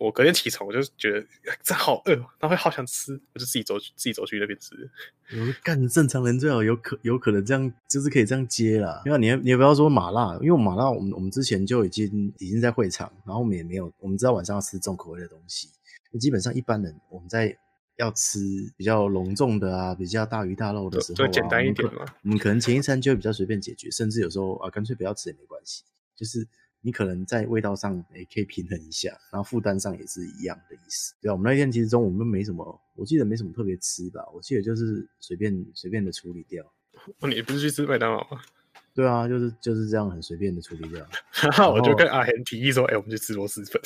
[0.00, 1.24] 我隔天起床，我就觉得
[1.62, 4.74] 真好饿，然后会好想吃，我就自己走自己走去那边吃。
[5.30, 9.02] 我说干，正常人最好有可有可能这样，就是可以这样接啦。
[9.06, 15.68] 因为你你也不要说麻辣，因为麻辣我们我们之前就已经已经在会场，然后我们也没有，我们知道晚上要吃重口味的东西。
[16.20, 17.56] 基本上一般人我们在
[17.96, 18.38] 要吃
[18.76, 22.04] 比较隆重的啊，比较大鱼大肉的时候、啊，简单一点嘛。
[22.22, 25.84] 我们可能前一餐就会比较随便解决，甚至有时候啊，干脆不要吃也没关系，
[26.16, 26.46] 就是。
[26.86, 31.14] 你可能在味道上也可以平衡一下，然后负担上也是一样的意思。
[31.18, 36.62] 对啊，我们那天其实中午都没什么，我记得没什么特别吃吧，我记得就是随便随便的处理掉。
[37.20, 38.38] 哦，你不是去吃麦当劳吗？
[38.94, 41.04] 对啊，就是就是这样很随便的处理掉。
[41.42, 43.80] 然后我就跟阿贤提议说：“哎、欸，我们去吃螺蛳粉。”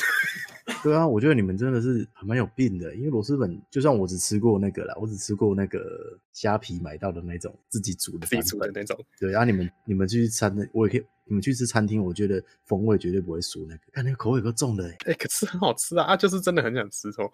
[0.84, 8.98] 对啊，我觉得你们真的是还蛮有病的，因为螺蛳粉就算我只吃过那个啦，我只吃过那个虾皮买到的那种自己煮的，自己煮的那种。
[9.18, 11.06] 对啊，你们你们去餐的，我也可以。
[11.28, 16.04] 你们去吃餐厅，我觉得风味绝对不会输那个，看那个口味有够重的 哎、可是很好吃啊！
[16.06, 17.30] 啊，就是真的很想吃哦。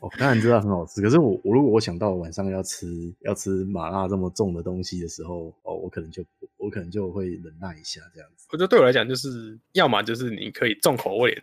[0.00, 2.86] 我 当然知道很好吃，可是我我如果我想到晚上要吃
[3.20, 6.24] 要吃麻辣这么重的东西的时候，哦，我可能就
[6.56, 8.46] 我可能就会忍耐一下这样子。
[8.50, 11.42] 我觉得对我来讲，就是要么就是你可以重口味的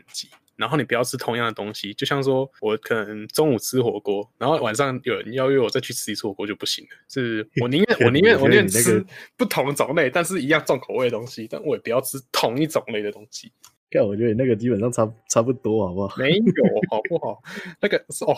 [0.59, 6.89] 然后你不要吃同样的东西，就像说我可能中午吃火锅，然后晚上有人邀约我再去吃一次火锅就不行了。
[7.07, 9.03] 是我宁愿 我宁愿我宁愿吃
[9.37, 13.51] 不同种类，但是一样重口味的东西，但我也不要吃同一种类的东西。
[13.89, 16.17] 看，我觉得你那个基本上差差不多，好不好？
[16.21, 16.43] 没有，
[16.91, 17.41] 好不好？
[17.81, 18.35] 那个是哦，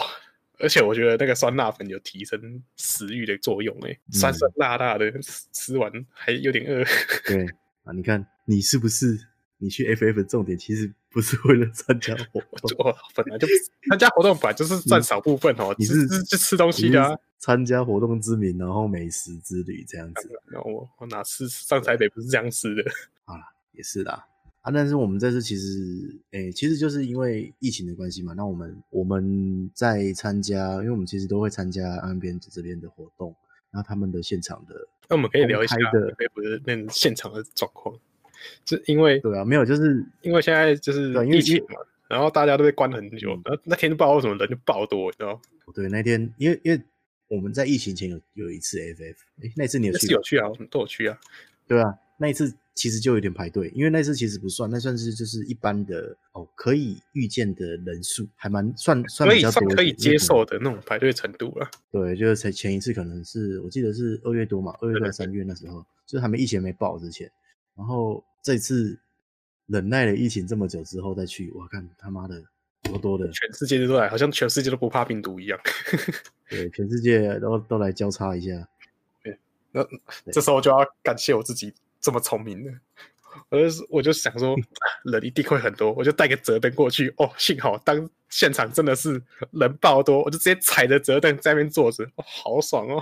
[0.60, 5.12] 而且我觉得那个酸辣粉有提升食欲的作用，诶，酸酸辣辣的，
[5.52, 6.84] 吃完还有点饿。
[7.28, 7.46] 对
[7.84, 9.18] 啊，你看你是不是？
[9.64, 13.46] 你去 FF 的重点其实不是为了参加活动， 我本来就
[13.90, 15.76] 参加活动本来就是占少部分哦。
[15.78, 20.32] 你是去吃东西的，啊，参加活动之名，然后美食之旅这样子。
[20.52, 22.82] 那我我哪次上台北不是这样吃的？
[23.26, 23.36] 啊，
[23.74, 24.26] 也是啦
[24.62, 24.72] 啊！
[24.72, 28.34] 但是我们这次其实，诶、欸，其实就是因为疫情的关系嘛。
[28.34, 33.36] 那我们我们在参加，因为我们其实都会参加岸边这边的活动，
[33.70, 37.94] 然后他们的现场的，那我们可以聊一下的，不是那现场的状况。
[38.66, 45.42] 就因为对啊，没有，就是因为现在就是疫情嘛，然后大家都被关很久，那、嗯、那天就不知道为什么人就爆多，你知道？
[45.74, 46.82] 对，那天因为因为
[47.28, 50.08] 我们在疫情前有有一次 FF，哎，那次你有去？
[50.08, 51.18] 有去啊，都有去啊。
[51.68, 61.70] 对啊，那一次其实就有点排队，因为那次其实不算，那算是就是一般的哦，可以预见的人数，还蛮算算比较多，可以接受的那种排队程度了。
[61.90, 67.32] 对，就是前前一次可能是我记得是二月多嘛，二月到三月那时候，就是还没疫情没爆之前，
[67.76, 68.24] 然后。
[68.44, 68.98] 这次
[69.68, 72.44] 忍耐了疫情这么久之后再去，我看他妈的
[72.82, 75.60] 多多的，全世界都来，好像全世界都不怕病毒一样。
[76.50, 78.68] 对，全世界都都来交叉一下。
[79.24, 79.38] 对，
[79.72, 79.88] 那
[80.32, 82.72] 这时候就要感谢我自己这么聪明的，
[83.50, 84.56] 我就我就想说
[85.06, 87.14] 人一定会很多，我就带个折凳过去。
[87.18, 93.00] 哦，幸好当现场真的是人爆多，我就直接踩着折凳在那边坐着，哦，好爽哦。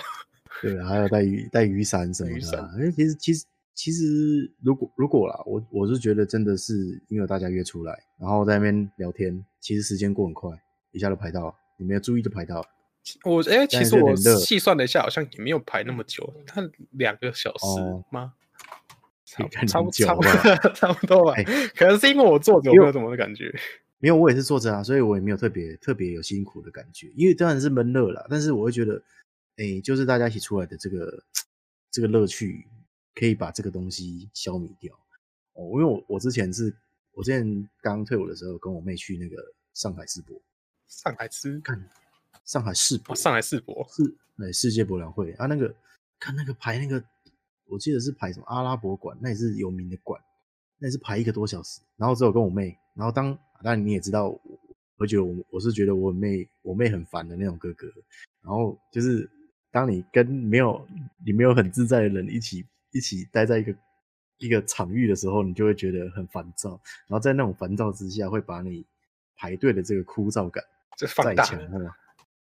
[0.61, 2.35] 对，还有带雨带雨伞什么的。
[2.35, 3.45] 雨伞，哎，其实其实。
[3.79, 10.51] 其实，如果如果啦，我我是觉得真的是因为大家约出来，然后在那边聊天，其实时间过很快，
[10.91, 12.67] 一下就排到，你没有注意就排到了。
[13.23, 16.61] 我哎、欸，其实我细算了一下，好像也没有排那么久，他
[16.91, 17.65] 两个小时
[18.11, 18.33] 吗？
[19.25, 20.31] 差不差不差不多
[20.75, 21.45] 差不多吧、欸。
[21.69, 23.49] 可能是因为我坐着，我没有什么的感觉。
[23.99, 27.09] 没有，我也是坐着啊，所以我也没有特别特别有辛苦的感觉。
[27.15, 29.01] 因为当然是闷热了，但是我会觉得，
[29.55, 31.23] 哎、欸，就是大家一起出来的这个
[31.89, 32.67] 这个乐趣。
[33.19, 34.95] 可以把这个东西消弭掉。
[35.53, 36.73] 哦，因为我我之前是，
[37.11, 39.35] 我之前刚退伍的时候，跟我妹去那个
[39.73, 40.41] 上海世博，
[40.87, 41.89] 上海吃看
[42.45, 45.75] 上海世博，上海世博是对世界博览会啊，那个
[46.17, 47.03] 看那个排那个，
[47.65, 50.21] 我记得是排什么阿拉伯馆，那也是有名的馆，
[50.77, 54.29] 那也是排一个多小时，然后只有跟我妹，然后当当然你也知道，
[54.97, 57.85] 我觉得我我是觉得我妹我妹很烦的那种哥哥，
[58.41, 59.29] 然后就是
[59.71, 60.87] 当你跟没有
[61.25, 62.65] 你没有很自在的人一起。
[62.91, 63.75] 一起待在一个
[64.37, 66.71] 一个场域的时候，你就会觉得很烦躁，
[67.07, 68.85] 然后在那种烦躁之下，会把你
[69.35, 70.63] 排队的这个枯燥感
[70.97, 71.79] 再强化。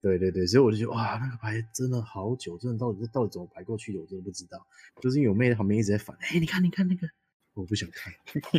[0.00, 4.66] 对对对，所以我就觉得哇，那个排真的好久，真的到底是到底怎么排过去的，我真的不知道。
[5.00, 7.08] 就是因为我妹在旁边一直在烦，哎，你看你看那个，
[7.54, 8.12] 我不想看。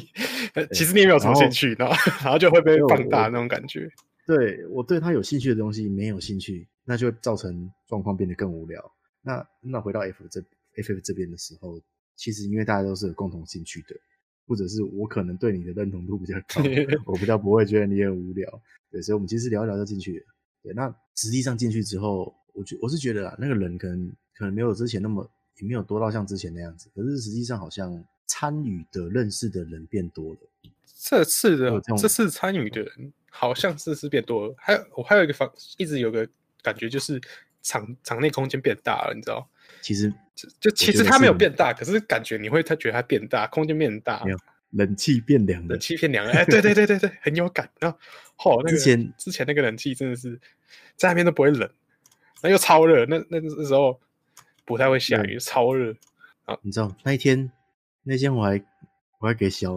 [0.73, 3.87] 其实你也没有什么兴趣，然后然后就会被放大那种感觉。
[4.25, 8.91] 对，我对他有兴趣的东西没有兴趣，那就会造成状况变得更无聊。
[9.21, 10.43] 那那回到 F 这。
[10.75, 11.79] FF 这边的时候，
[12.15, 13.95] 其实因为大家都是有共同兴趣的，
[14.47, 16.61] 或者是我可能对你的认同度比较高，
[17.05, 18.61] 我比较不会觉得你很无聊，
[18.91, 20.25] 对，所以我们其实聊一聊就进去了。
[20.61, 30.39] 对，那实际上进去之后，我觉我是觉得啊，那个人可能可能没有之前那么，也没有多到像之前那样子，可是实际上好像参与的认识的人变多了。
[30.97, 36.27] 这次的这次参与的人好像是是变多了，还有我还有一个方一直有个
[36.63, 37.21] 感觉就是
[37.65, 39.49] 场场内空间变大了，你知道？
[39.81, 44.37] 其实就就其实它没有变大，可是感觉你会他觉得它变大，空间变大，没有
[44.71, 47.67] 冷气变凉了，冷气变凉了，哎，对对对对对，很有感。
[47.79, 47.97] 然后
[48.59, 50.39] 哦，那个、之前之前那个冷气真的是
[50.95, 51.67] 在那边都不会冷，
[52.43, 53.99] 那又超热，那那那时候
[54.63, 55.95] 不太会下雨，超热。
[56.45, 57.51] 啊，你知道那一天
[58.03, 58.63] 那天我还
[59.19, 59.73] 我还给小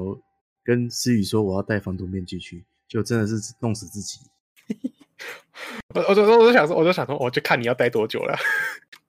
[0.62, 4.20] 跟思雨说我要戴防毒面具去，就真的是弄死自己。
[5.94, 8.36] 我我我我想说，我就想说，我就看你要待多久了。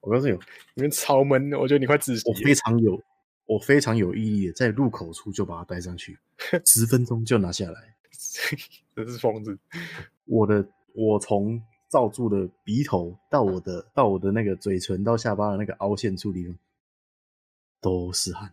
[0.00, 0.32] 我告诉你，
[0.74, 2.22] 你们超闷的，我觉得你快窒息。
[2.28, 3.00] 我非常有，
[3.46, 6.18] 我非常有毅力的，在入口处就把它戴上去，
[6.66, 7.94] 十分钟就拿下来。
[8.94, 9.58] 真是疯子！
[10.26, 16.54] 我的，我从罩住的鼻头到我的到我的那个嘴唇到下巴的那个凹陷处地方，
[17.80, 18.52] 都是汗，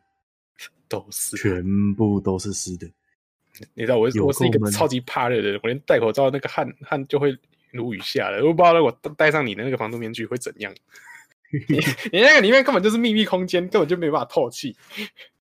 [0.88, 2.90] 都是全部都是湿的。
[3.74, 7.38] 你知道我我是一个超级怕热的人，我连戴口罩那个汗汗就会
[7.72, 8.38] 如雨下了。
[8.46, 10.74] 我不知道我戴上你的那个防毒面具会怎样。
[11.70, 11.78] 你
[12.12, 14.76] 你那个里面根本就是秘密空间，根本就没办法透气。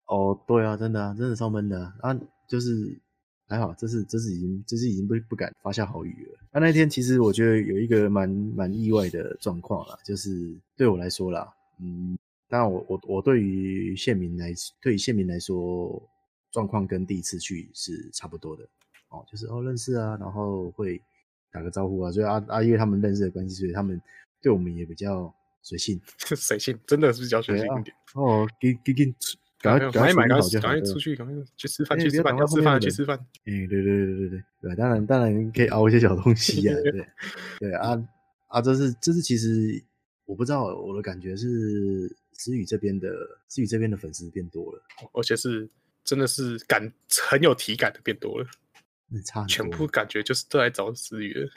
[0.05, 2.19] 哦，对啊，真的啊，真的超闷的啊，啊！
[2.47, 2.99] 就是
[3.47, 6.39] 还好，这是这是已经这是已经不不敢发下豪语了。
[6.51, 11.47] 那、啊、那天其实我觉得有一个蛮蛮意外的状况啦，就是对我来说啦，
[11.79, 12.17] 嗯，
[12.49, 16.01] 当然我我我对于县民来对于县民来说，
[16.51, 18.67] 状况跟第一次去是差不多的
[19.09, 21.01] 哦，就是哦认识啊，然后会
[21.51, 24.01] 打个招呼啊，所以啊啊，因为他们认识的关系，所以他们
[24.41, 25.33] 对我们也比较。
[25.63, 27.95] 随性， 随性，真的是比较随性一点。
[28.15, 29.05] 哦，给给给，
[29.59, 33.15] 赶快赶快买，赶快出去，赶快去吃饭，去吃饭，要吃饭去吃饭。
[33.45, 37.05] 哎，对对对对对对，当然当然可以熬一些小东西啊，对
[37.69, 38.03] 对啊
[38.47, 39.79] 啊，这是这是其实
[40.25, 43.07] 我不知道，我的感觉是思雨这边的
[43.47, 44.81] 思雨这边的粉丝变多了，
[45.13, 45.69] 而且是
[46.03, 46.91] 真的是感
[47.29, 48.47] 很有体感的变多了，
[49.21, 51.49] 差全部感觉就是都来找思雨了，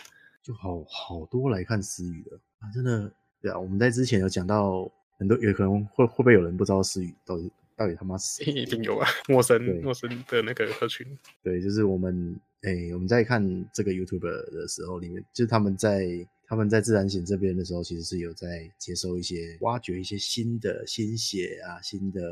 [0.43, 3.13] 就好好多来看思雨的啊，真的。
[3.41, 8.51] 对啊，我们在之前有讲到很多，有可能会会不会有人不知道思雨到底到底他妈是谁？
[8.51, 11.07] 一定有啊，陌生陌生的那个客群。
[11.43, 22.23] 对，就是我们诶，我们在看这个 YouTuber 的时候，里面就是他们在他们在自然醒这边的时候，其实是有在接收一些挖掘一些新的新血啊，新的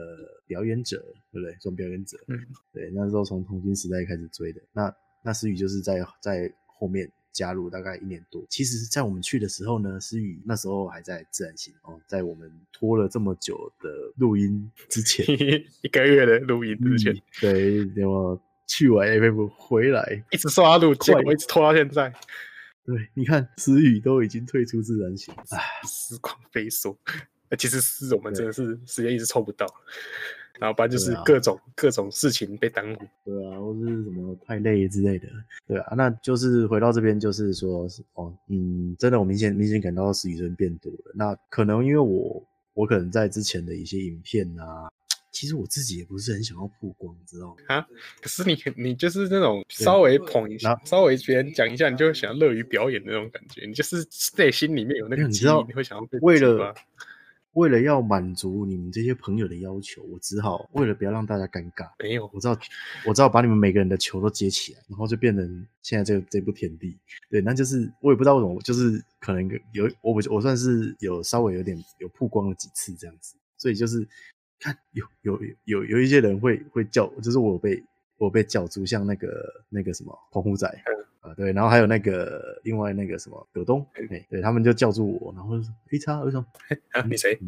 [0.47, 0.97] 表演者，
[1.31, 1.55] 对不对？
[1.61, 2.41] 做表演者，嗯，
[2.73, 7.11] 对，那时候从童军时代开始追的，那那思雨就是在在后面。
[7.33, 15.25] 加入大概一年多，其实，在我们去的时候呢，思雨那时候还在自然醒哦，在我们拖了这么久的录音之前，
[15.81, 22.13] 一个月的录音之前，嗯、对，那么去完 A P P 回来，一直刷录，结果一直拖到现在。
[22.85, 25.59] 对，你看，思雨都已经退出自然醒，唉，
[25.89, 26.95] 时光飞梭，
[27.57, 29.67] 其实是我们真的是时间一直抽不到。
[30.61, 35.27] 然后不然就是各种、啊、各种事情被耽误，对啊，或是什么太累之类的，
[35.67, 41.13] 对啊，那就是回到这边，就是说，哦，嗯，真的，我明显明显感到思雨人变多了。
[41.15, 42.43] 那可能因为我
[42.75, 44.89] 我可能在之前的一些影片啊，
[45.33, 47.57] 其实我自己也不是很想要曝光，知道吗？
[47.75, 47.87] 啊，
[48.21, 56.75] 可是你你就是那种稍微捧一下，稍微别人讲一下，你就会想要乐于表演的那种感觉，你就是内心里面有那个，你知道，你会想要被为了。
[57.55, 62.59] 为了要满足你们这些朋友的要求，我只好为了不要让大家尴尬，没有，我知道，
[63.07, 66.97] 我知道把你们每个人的球都接起来，然后就变成现在这个这部天地。
[67.31, 74.07] 对，那就是我也不知道为什么，就是可能有我我算是有稍微有点有曝光了几次这样子，所以就是
[74.59, 77.83] 看有有有有一些人会会叫，就是我被
[78.17, 80.67] 我被叫住像那个那个什么澎湖仔。
[81.21, 86.45] 啊，对，然后还有那个另外那个什么葛东，哎，对他们就叫住我，然后就说：“一叉为什么？
[86.91, 87.39] 啊，你谁？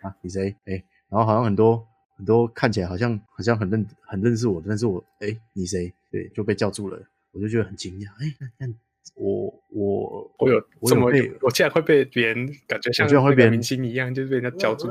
[0.00, 0.54] 啊，你谁？
[0.66, 0.74] 哎，
[1.08, 1.84] 然后好像很多
[2.16, 5.92] 很多看起来好像好像很认很认识我，但是我哎，你谁？
[6.08, 7.02] 对，就被叫住了，
[7.32, 8.72] 我就觉得很惊讶，哎，那那
[9.14, 14.88] 我我我有这么被我竟然会被别人感觉像会被明星一样，就是被人家叫住，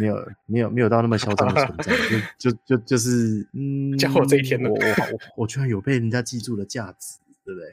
[0.00, 1.92] 没有没有没有到那么嚣张的存在，
[2.38, 7.18] 就就就就是嗯，叫我这一天了，我我我居然有被人家记住的价值。
[7.48, 7.66] 对不对？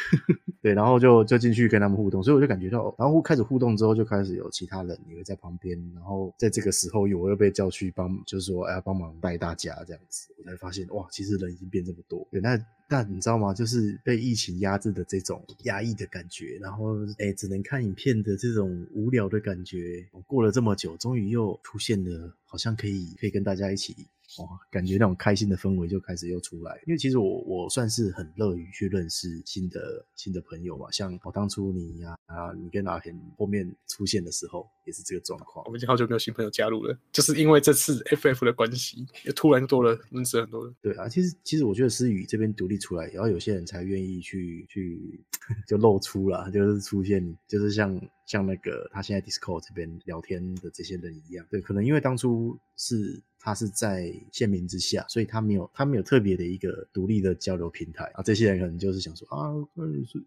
[0.60, 12.26] 对，然后就就进去跟他们互动，所以我就感觉到，然后开始互动之后，就开始有其他人也会在旁边，然后在这个时候，我又被叫去帮，就是说，哎，帮忙带大家这样子，我才发现，哇，其实人已经变这么多。
[12.30, 12.58] 对，那
[12.88, 13.54] 那你知道吗？
[13.54, 23.94] 就是被疫情压制的这种压抑的感觉，然后哎，只能看影片的这种无聊的感觉，过了这么久，终于又出现了，好像可以可以跟大家一起
[24.36, 26.78] 哇，感觉那种开心的氛围就开始又出来。
[26.86, 35.64] 因为其实我我算是很乐于去认识新的新的朋友嘛，像我当初你呀啊，你跟阿田后面出现的时候，也是这个状况。
[35.66, 40.74] 我们已经好久没有新朋友加入了，就是因为这次 FF 的关系，也突然多了认识很多人。
[40.80, 45.20] 对啊，其实其实我觉得思雨这边独立出来，然后有些人才愿意去去
[45.68, 48.00] 就露出了，就是出现，就是像。
[48.28, 58.22] 像那个他现在 Discord 这边聊天的这些人一样，对，可能因为当初是他是在县民之下，所以他没有他没有特别的一个独立的交流平台啊。
[58.22, 59.48] 这些人可能就是想说啊，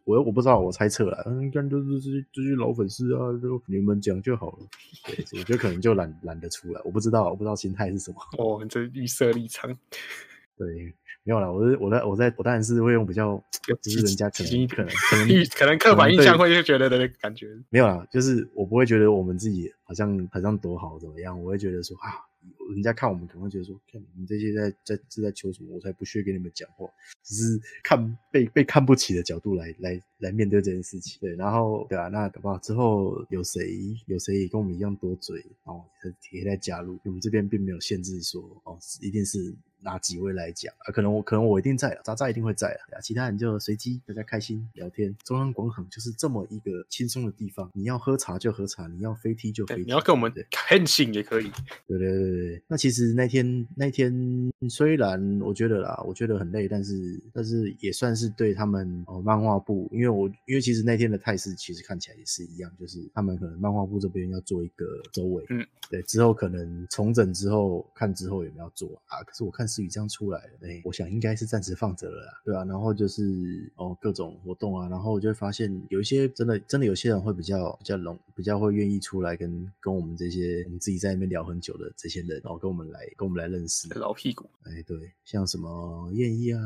[0.04, 8.18] 我我不知道，我猜测了，应该就是这些这些老粉丝啊，就你们讲就好我觉得可能就懒懒得出来，我不知道，我不知道心态是什么。
[8.38, 9.78] 哦，这预设立场。
[10.58, 10.94] 对。
[11.24, 13.40] 没有啦，我是我在我在我当然是会用比较，
[13.80, 17.48] 就是人家可能可能可能可能刻板印象会觉得的感觉。
[17.70, 22.26] 没有啦，就是我不会觉得我们自己好像好像多好怎么样，我会觉得说啊，
[22.71, 26.88] 人家看我们可能会觉得说，看你们这些在在是在求什么，我才不屑跟你们讲话，
[27.23, 31.19] 只是看被被看不起的角度来来来面对这件事情。
[31.21, 39.55] 对，然后对啊，那搞不好之后有谁有谁也跟我们一样多嘴，然后也可以再加入，我们这边并没有限制说哦，一定是。
[39.84, 40.93] 哪几位来讲啊？
[40.93, 43.01] 可能我可能我一定在了，渣渣一定会在啊。
[43.01, 45.17] 其他人就随机，大家开心聊天。
[45.23, 49.86] 中央广场就是这么一个轻松的地方，你要喝茶就喝茶，你要飞踢就飞踢。
[49.86, 51.49] 你要跟我们看信也可以。
[51.88, 52.61] 对对对对。
[52.67, 54.13] 那其实那天那天
[54.69, 69.24] 虽然我觉得啦，我觉得很累，但是但是也算是对他们哦漫画部，因为我因为其实那天的态势其实看起来也是一样，就是他们可能漫画部这边要做一个周尾，嗯，对，之后可能重整之后看之后有没有做啊？
[69.24, 69.67] 可是我看。
[69.71, 86.60] 思雨这样出来了，哎，我想应该是暂时放着了啦，对啊，然后就是哦各种活动啊，然后我就会发现有一些真的真的有些人会比较比较容，比较会愿意出来跟跟我们这些我们自己在那边聊很久的这些人，然后跟我们来跟我们来认识老屁股，哎对，像什么燕一啊，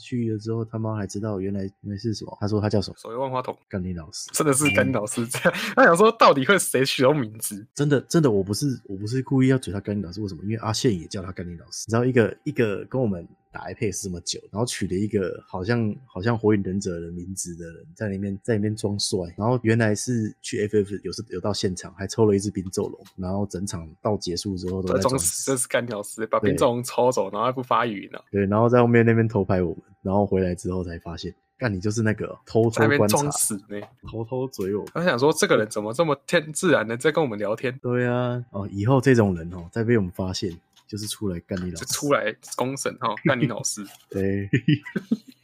[0.00, 2.96] 去了之后他妈还知道原来原来是什么，他说他叫什么？
[2.96, 7.66] 所谓万花筒， 甘霖老师，真的是甘霖老师这样，嗯、他想说到底会谁取到名字？
[7.74, 10.42] 真的真的我不是我不是故意要嘴他甘霖老师，为什么？
[10.44, 12.36] 因为阿宪也叫他甘霖老师，你知道一个。
[12.44, 28.18] 一个跟我们打 iPad 这么久，然后取了一个好像好像火影忍者的名字的人，在里面在里面装帅，然后原来是去 FF 有时有到现场，还抽了一只冰咒龙，然后整场到结束之后都在装死，这是干屌丝，把冰咒龙抽走，然后还不发语呢。
[28.30, 33.78] 对，然后在后面那边偷拍我们，然后回来之后才发现，干你就是那个偷偷观察，装死呢，
[34.10, 34.84] 偷偷嘴我。
[34.94, 37.78] 他想说这个人怎么这么天自然的在跟我们聊天？
[37.82, 40.50] 对啊，哦，以后这种人哦，再被我们发现。
[40.86, 43.84] 就是出来干你老师，出来公审哈，干你老师。
[44.10, 44.48] 对，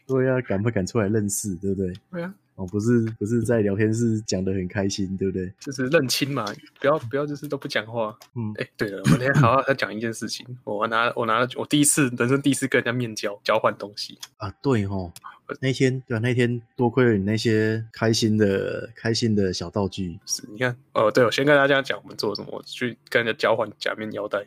[0.07, 1.93] 对呀、啊，敢不敢出来认识，对不对？
[2.11, 5.53] 对啊，哦，不是，不是在聊天室讲的很开心，对不对？
[5.61, 6.45] 就是认亲嘛，
[6.81, 8.17] 不要不要，就是都不讲话。
[8.35, 10.47] 嗯，哎、欸，对了，我们今天好好再讲一件事情。
[10.65, 15.13] 我拿我拿了我第一次人生第一次跟人家面交交换东西啊，对哦，
[15.61, 20.19] 那天对啊，那天多亏了你那些开心的开心的小道具。
[20.27, 24.45] 是，你看，哦，对，我先跟大家讲我们做什么，我去跟人家交换假面腰带。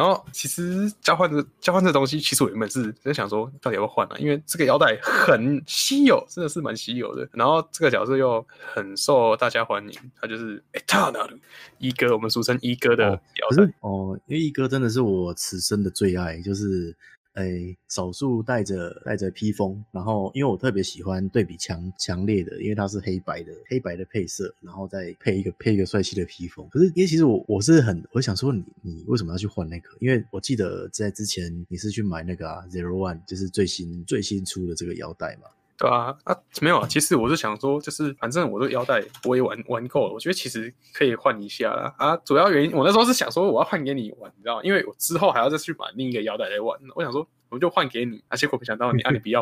[0.00, 4.16] 然后其实交换这交换这东西，其实我原本是在想说，到底要不要换啊？
[4.18, 7.28] 因为这个腰带很稀有，真的是蛮稀有的。
[7.34, 11.36] 然后这个角色又很受大家欢迎，他就是诶塔纳鲁
[11.76, 16.96] 一哥，我们俗称一哥的腰带哦，哦，因为一哥真的是我此生的最爱，就是。
[17.40, 26.68] 在，少数带着带着披风，然后因为我特别喜欢对比强强烈的，因为它是黑白的黑白的配色，然后再配一个配一个帅气的披风。
[26.70, 29.88] 可是因为其实我我是很我想说你你为什么要去换那个？
[30.00, 35.48] 因为我记得在之前你是去买那个啊 Zero One，就是最新最新出的这个腰带嘛。
[35.80, 41.94] 对啊，啊没有啊，其实我是想说，就是反正我的腰带我也玩玩够了，我觉得其实可以换一下啦。
[41.96, 44.60] 啊，主要原因我那时候是想说我要换给你玩，你知道吗？
[44.62, 49.40] 因为我之后还要再去买另一个腰带来玩，我想说我就换给你，啊结果没想到你啊你不要，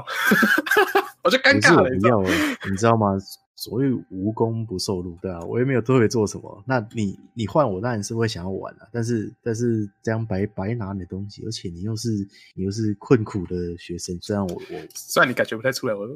[1.24, 2.28] 我就尴尬了，你知道吗？
[3.58, 6.62] 所谓无功不受禄，对啊，我也没有特别做什么。
[6.64, 12.08] 那你你换我当然是会想要玩啊，但是但是这样白白拿你的东西，而且你又是
[12.54, 16.06] 你又是困苦的学生，虽然我我虽然你感觉不太出来，我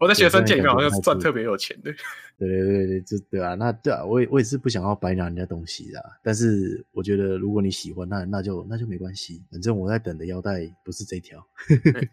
[0.00, 1.92] 我在学生界里面好像是赚特别有钱的。
[2.40, 6.02] 对对对对，就对啊，那对啊，我也我也是不想要白拿人家东西的。
[6.22, 11.46] 但是我觉得如果你喜欢，那那就那就没关系，反正我在等的腰带不是这条。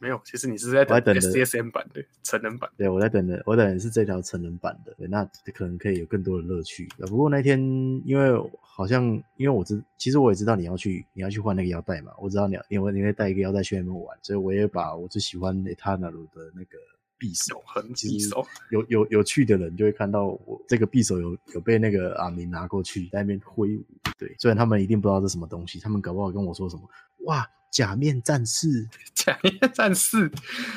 [0.01, 2.69] 没有，其实你是在 等 SDSM 版的成人版。
[2.75, 6.88] 对，我在等的，我等的是这条成人版的，那可能可以有更多的乐趣。
[7.08, 7.60] 不过那天
[8.06, 9.04] 因为好像
[9.36, 16.78] 因为我知，其实我也知道你要去你要去换那个腰带嘛，我知道你要因为你会带一个腰带去那边玩，所以我也把我最喜欢的他那鲁的那个。
[17.20, 23.84] 匕首，匕首，有有有趣的人就会看到我这个匕首有有被那个阿明拿过去在那边挥舞。
[24.20, 26.84] 对，虽然他们一定不知道这什么东西，他们搞不好跟我说什么，
[27.28, 28.67] 哇，假面战士，
[29.13, 30.30] 假面战士，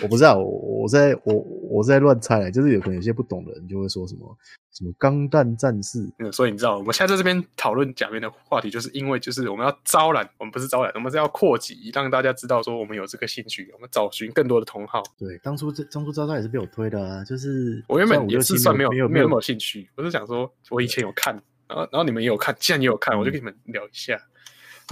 [0.02, 4.36] 我不知道，我我在我我在乱猜，就是有可能有些不懂的人就会说什么。
[4.72, 6.08] 什么钢弹战士？
[6.20, 15.02] 嗯，所以你知道，我们现在在这边讨论假面的话题，就是因为就是我们要招揽，我们不是招揽，我们是要扩及，让大家知道说我们有这个兴趣，我们找寻更多的同好。
[15.18, 21.34] 对，当初这当初招招也是被我推的啊，就是我原本也是算没有没有没有那么兴趣，我是想说我以前有看，
[21.68, 24.16] 然后然后你们也有看，既然也有看，我就跟你们聊一下。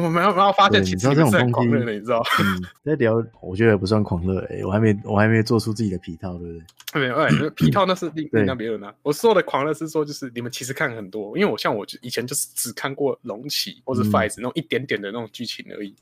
[0.04, 2.22] 我们要不要发现，其实你是很狂热的，你知道？
[2.40, 6.62] 嗯，在聊，我觉得不算狂热，哎，我还没，我还没做出自己的皮套，对不对？
[7.00, 8.94] 没有，哎，皮套那是另 另当别论啊。
[9.02, 15.94] 我说的狂热是说，就是你们其实看很多，因为我像我以前就是只看过龙骑或者 Fights 那种一点点的那种剧情而已，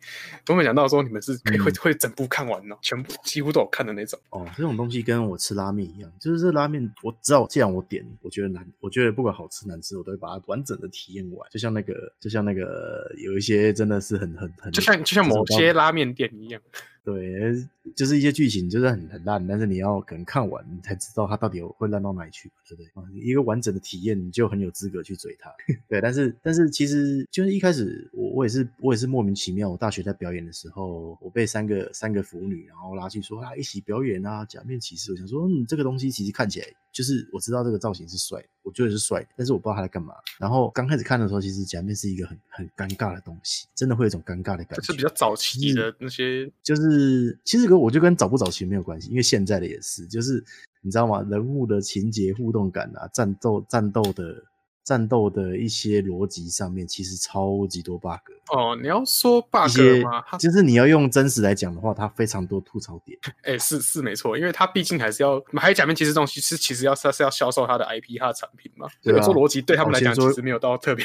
[0.49, 4.19] 我没想到说你们是可以会会整部看完呢，全部几乎都有看的那种。
[4.31, 11.49] 哦，这种东西跟我吃拉面一样，就是这拉面，我知道，既然我点，我觉得难，我觉得不管好吃难吃，我都会把它完整的体验完。
[11.51, 14.73] 就像那个，就像那个，有一些真的是很很很。
[14.73, 16.61] 就像就像某些拉面店一样。
[17.07, 17.55] 对，
[17.95, 23.21] 就是一些剧情就是很很烂，但是你要可能看完，你才知道它到底会烂到哪里去，对不对？
[23.23, 25.49] 一个完整的体验，你就很有资格去追它。
[25.89, 40.13] 对，但是但是其实就是一开始我我也是我也是莫名其妙，我大学在表演的时候，我被三个三个腐女然后拉去说啊一起表演啊假面骑士，我想说嗯这个东西其实看起来就是我知道这个造型是帅，我觉得是帅，但是我不知道他在干嘛。
[40.39, 44.83] 然后刚开始看的时候，其实假面是一个很很尴尬的东西，真的会有一种尴尬的感觉。
[44.83, 46.83] 是比较早期的那些，就是。
[46.91, 50.45] 是，其实跟我就跟早不早期没有关系，因为现在的也是，就是
[50.83, 51.25] 你知道吗？
[51.31, 54.45] 人物的情节互动感啊，战斗战斗的。
[54.87, 58.21] 战斗的一些逻辑上面其实超级多 bug
[58.53, 58.79] 哦。
[58.81, 60.23] 你要说 bug 吗？
[60.39, 63.19] 就是你要用真实来讲的话，它非常多吐槽点。
[63.43, 68.87] 哎、欸，是是没错，因为它毕竟还是要还有假面骑士这种其实其实要是是要销售它的 IP 它的产品嘛。
[69.03, 71.05] 这个做逻辑对他们来讲其实没有到特别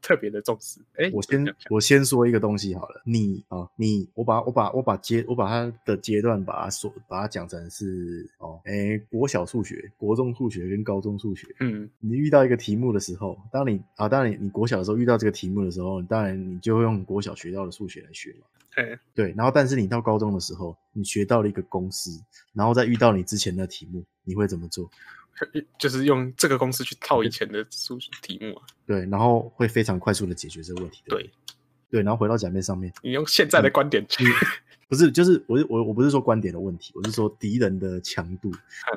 [0.00, 0.80] 特别的重视。
[0.96, 11.46] 哎、欸，我先我先说一个东西好了，你啊你我把我把我把阶我把它的阶段把它说把它讲成是哦，哎、欸，国小数学、国中数学跟高中数学。
[11.60, 13.38] 嗯，你遇到一个题目的时候。
[13.50, 18.46] 当你啊，当然你你国小的时候遇到这个题目的时候，当然你就会用国小学到的数学来学嘛。
[18.74, 22.10] 对对，然后但是你到高中的时候，你学到了一个公式，
[22.52, 24.88] 然后再遇到你之前的题目，你会怎么做？
[25.78, 28.62] 就是用这个公式去套以前的数学题目啊。
[28.86, 31.02] 对，然后会非常快速的解决这个问题。
[31.06, 31.30] 对
[31.90, 34.24] 对，然后回到假面上面，你用现在的观点去，
[34.88, 38.50] 不是，就是我我我不是说观点的问题，我是说敌人的强度。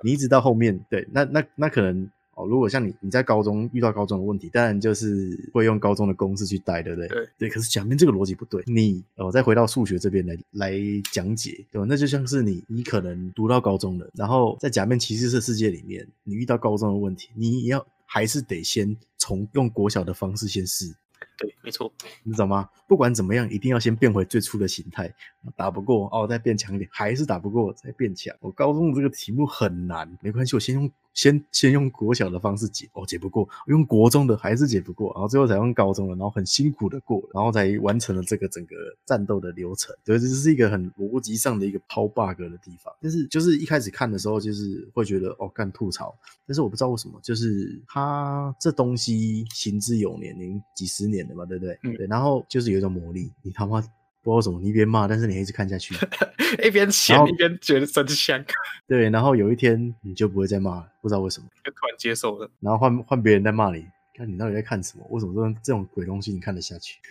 [0.03, 2.09] 你一直到后面，对，那那那可能。
[2.41, 7.07] 哦，如果像你，你在高中遇到高中的问题，当然就是会用高中的公式去带，对不对？
[7.07, 7.49] 对，对。
[7.49, 10.73] 可是假面这个逻辑不对，你哦，再回到数学这边来来
[11.11, 11.85] 讲解，对吧？
[11.87, 20.95] 那就像是你，你可能读到高中了，然后在假面骑士的世界里面，你遇到高中的问题，你要还是得先从用国小的方式先试。
[21.37, 21.91] 对，没错，
[22.23, 22.69] 你知道吗？
[22.87, 25.11] 不管怎么样，一定要先变回最初的形态。
[25.55, 28.35] 打不过哦，再变强一点，还是打不过，再变强。
[28.41, 39.95] 我高中的这个题目很难，没关系，我先用先先用国小的方式解，哦，解不过，用国中的还是解不过，然后最后才用高中的，然后很辛苦的过，然后才完成了这个整个战斗的流程。
[40.05, 42.93] 对，这是一个很逻辑上的一个抛 bug 的地方。
[43.01, 46.15] 但是就是一开始看的时候，就是会觉得哦，干吐槽。
[46.47, 51.77] 但是我不知道为什么，就是它这东西行之有年，年几十年了嘛，对不对？
[51.83, 52.07] 嗯，对。
[52.07, 53.83] 然后就是有一种魔力，你他妈。
[54.23, 55.95] 不知道什么，你一边骂，但是你还一直看下去，
[56.63, 58.43] 一边嫌一边觉得真香。
[58.87, 62.49] 对，然后有一天你就不会再骂了，不知道为什么，就突然接受了。
[62.59, 65.05] 然后换换别人在骂你，看你到底在看什么？
[65.09, 66.99] 为什么这种这种鬼东西你看得下去？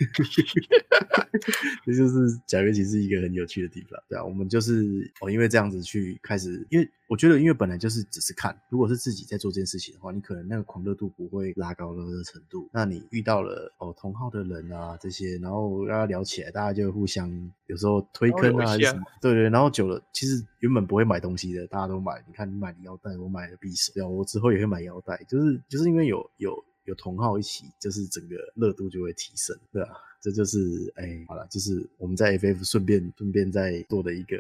[1.87, 4.01] 这就是假面骑士一个很有趣的地方。
[4.09, 6.89] 对啊，我们就是哦，因为这样子去开始，因为。
[7.11, 12.71] 我觉得，因为本来就是只是看，如果是自己在做这件事情的话，你可能那个狂热度不会拉高到这个程度。
[12.73, 17.29] 那你遇到了哦同号的人啊这些，然后大家聊起来，大家就互相
[17.67, 19.51] 有时候推坑啊，还是什么，对对。
[19.51, 22.23] 然后久了，其实原本不会买东西的，大家都买。
[22.29, 29.91] 你看你买的腰带，我买了匕首，对啊，我之后也会买腰带，就是就是因为有有有同好一起，就是整个热度就会提升，对啊。
[30.23, 34.37] 这就是哎、欸，好了，就是我们在 FF 顺便顺便在做的一个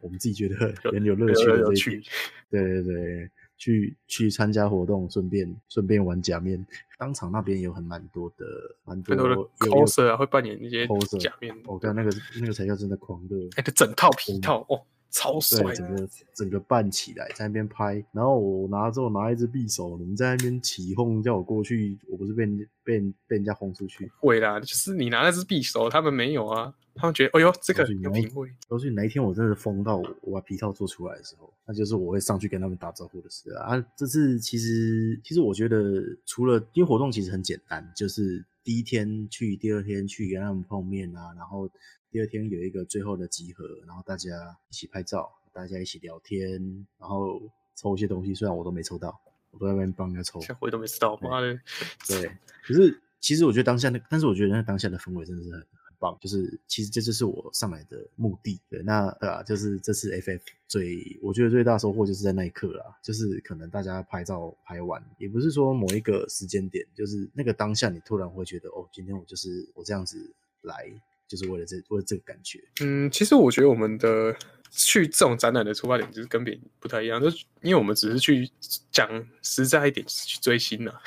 [0.00, 2.02] 我们自己觉得 很有乐趣的这一点。
[2.48, 6.64] 对对对，去去参加活动，顺便顺便玩假面，
[6.96, 8.46] 当场那边有很蛮多的
[8.84, 10.86] 蛮多的 coser 啊，会扮演一些
[11.18, 11.52] 假面。
[11.64, 12.10] 我看那个
[12.40, 14.86] 那个才叫真的狂热，哎、欸，整套皮套哦。
[15.10, 22.46] 超帅，整个整个扮起来在那边拍，然后我拿之后拿一支匕首，你们在那边起哄叫我过去，我不是被
[22.84, 24.10] 被被人家轰出去？
[24.20, 28.50] 会啦，就是你拿那支匕首，他们没有啊，他们觉得，哎呦，这个有品味。
[28.68, 33.82] 都是哪一天我真的疯到我，我把皮套做出来的时候，那就是我会上去跟他们打招呼的时候啊。
[33.96, 41.68] 这次其实其实我觉得，除了因为活动其实很简单，就是第一天去，第二天去跟他们碰面啊，然后
[42.10, 47.40] 第二天有一个最后的集合，然后大家一起拍照，大家一起聊天，然后
[47.74, 48.34] 抽一些东西。
[48.34, 51.58] 虽然我都没抽到，我都在外面帮人家抽， 我都没吃到，妈的。
[52.06, 52.30] 对，
[52.64, 55.66] 可是其实我觉得当下那，但是我觉得那当下的氛围真的是很。
[56.00, 70.32] 棒，就是其实这就是我上来的目的，对，那对啊，就是这次 FF 最我觉得最大收获就是在那一刻啦，就是可能大家拍照拍完，也不是说某一个时间点，就是那个当下你突然会觉得哦，今天我就是我这样子
[70.62, 70.88] 来，
[71.28, 72.58] 就是为了这为了这个感觉。
[72.80, 74.34] 嗯，其实我觉得我们的
[74.70, 78.50] 去这种展览的出发点就是跟别人不太一样，就是因为我们只是去
[78.90, 79.08] 讲
[79.42, 81.00] 实在一点，就是去追星了。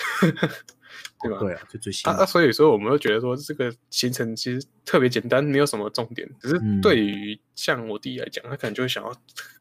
[1.24, 1.40] 对吧？
[1.40, 2.26] 对啊，就追星啊啊！
[2.26, 6.28] 所以说，我们会觉得说，这个行程其实特别简单，没有什么重点。
[6.40, 9.16] 只是对于像我弟来讲，他可能就会想要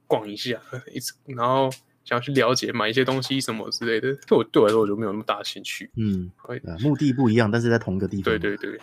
[0.07, 0.59] 逛一下，
[0.91, 1.71] 一直然后
[2.05, 4.15] 想要去了解买一些东西什么之类的。
[4.27, 5.91] 对我对我来说，我就没有那么大的兴趣。
[5.97, 8.25] 嗯，会啊，目的不一样，但是在同一个地方。
[8.25, 8.79] 对对对，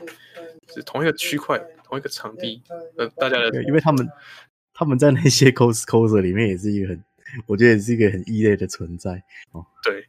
[0.74, 2.62] 是同一个区块，同一个场地。
[2.98, 4.08] 呃，大家的，因为他们
[4.74, 7.04] 他们在那些 cos coser 里面也是一个很，
[7.46, 9.66] 我觉得也是一个很异类的存在哦。
[9.84, 10.06] 对。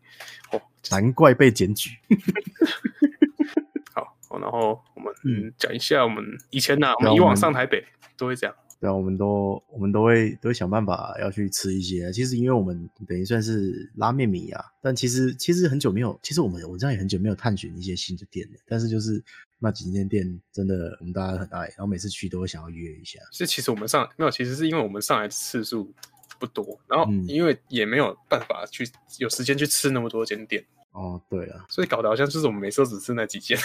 [0.52, 1.90] 哦难怪被检举。
[3.92, 7.84] 好，然后我们嗯讲一下我们以前呢、啊，我们以往上台北
[8.16, 8.56] 都会这样。
[8.80, 12.12] 对啊，我们都我们都会都会想办法要去吃一些。
[12.12, 18.58] 其实因为我们等于算是拉面迷啊，但其实其实很久没有，其实我们我这样也很久没有探寻一些新的店了。
[18.66, 19.22] 但是就是
[19.58, 23.18] 那几间店真的我们大家很爱，然后每次去都会想要约一下。
[23.32, 25.92] 是其实我们上没有，其实是因为我们上来的次数
[26.38, 30.64] 不多，然后因为也没有办法去有时间去吃那么多间店。
[30.92, 33.58] 哦，对啊，所以搞得好像就是我们每次都只吃那几间。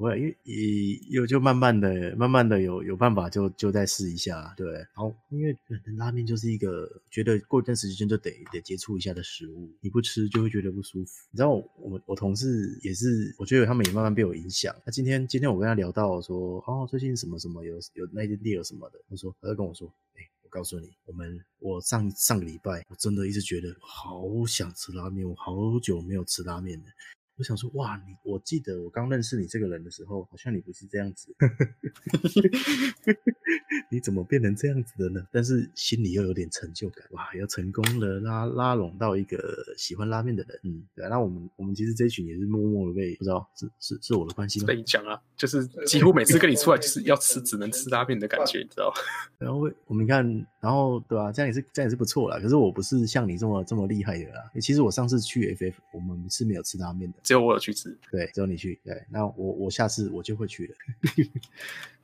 [0.00, 4.72] 哦，不会，因为有就慢慢的、慢慢的有有办法就就再试一下，对。
[4.72, 5.54] 然后因为
[5.98, 11.28] 拉面就是一个觉得过一段时间就得得接触一下的食物，你不吃就会觉得不舒服。
[11.30, 14.74] 你知道我我我同事也是，我觉得他们也慢慢被我影响。
[14.86, 20.24] 那今天今天我跟他聊到说，哦，最近什么什么有有那间店有什么的，他说他就跟我说，哎。
[20.52, 26.86] 告诉你，我们我上上个礼拜，我真的一直觉得好想吃拉面，我好久没有吃拉面了。
[27.40, 31.34] 我想说，哇，你我记得我刚认识你这个人的时候，好像你不是这样子，
[33.90, 35.26] 你怎么变成这样子的呢？
[35.32, 41.08] 但是心里又有点成就感，哇，要成功了拉拉拢到一个喜欢拉面的人，嗯，对。
[41.08, 44.66] 那我们我们其实这一群也是默默的被不知道是是是我的关系吗？
[44.66, 48.92] 被你讲啊，就是几乎每次跟你出来就是要吃只能吃拉面的感觉，你知道？
[49.38, 50.22] 然后我们看，
[50.60, 51.32] 然后对吧、啊？
[51.32, 52.38] 这样也是这样也是不错啦。
[52.38, 54.50] 可是我不是像你这么这么厉害的啦。
[54.60, 57.18] 其实我上次去 FF，我们是没有吃拉面的。
[57.30, 60.74] 只有我有去吃，对，只有你去，对，那我我下次我就会去了。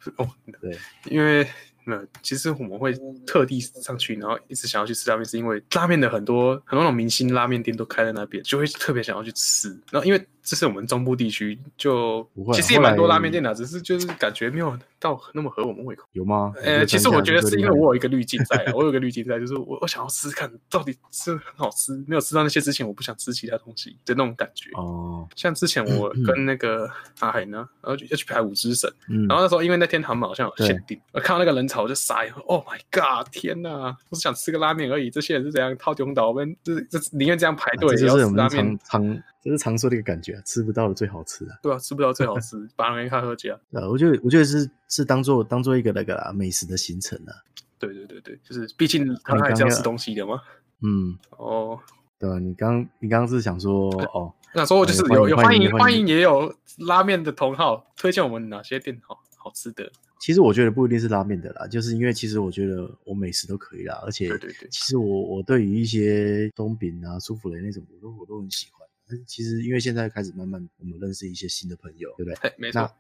[0.19, 0.79] 哦，对，
[1.11, 1.45] 因为。
[1.89, 2.93] 那其实我们会
[3.25, 9.69] 特地上去，然后一直想要去吃拉面，是因为拉面的很多很多那种明星拉面店都开在那边，就会特别想要去吃。
[9.93, 16.05] 然后因为这是我们中部地区，就其实也蛮多拉面店的，只是就是感觉没有到那么合我们胃口。
[16.13, 16.53] 有吗？
[16.63, 24.71] 呃，其实我觉得是因为我有一个滤镜在，我有一个滤镜在，就是我我想要吃吃看到底是很好吃，没有吃到那些之前，我不想吃其他东西的那种感觉。
[24.75, 26.87] 哦，像之前我跟那个
[27.21, 28.93] 阿海呢，然后要去排五之神，
[29.29, 31.87] 然后那时候因为那天他们好像有限定，我看到那个人潮。
[31.87, 33.29] 我就傻眼，Oh my god！
[33.31, 35.09] 天呐，我是想吃个拉面而已。
[35.09, 36.27] 这些人是怎样套中岛？
[36.27, 41.57] 我们这这宁愿这样排队，啊，这就是我们常常这是常说的一个感觉，啊，吃不到的最好吃啊。
[41.63, 43.55] 对啊，吃不到最好吃， 把人看喝家。
[43.73, 47.33] 啊，我觉得我觉得是是当做当做一个那个啦美食的行程啊。
[47.79, 50.41] 对对对对，就是毕竟他还是要吃东西的嘛。
[50.83, 51.79] 嗯，哦，
[52.19, 59.93] 对啊，你刚你刚刚是想说哦，那说我就是有有欢迎欢迎也有拉面的同好推荐我们哪些店好好吃的。
[60.19, 64.29] 其实我觉得不一定是拉面的啦，就是因为其实我觉得我美食都可以啦，而且
[64.71, 68.86] 其实我我对于一些松饼啊、舒芙蕾那种，我都我都很喜欢。
[69.09, 72.53] 但其实因为现在开始慢慢我们认识一些新的朋友，对不对？
[72.59, 72.81] 没错。
[72.81, 72.93] 那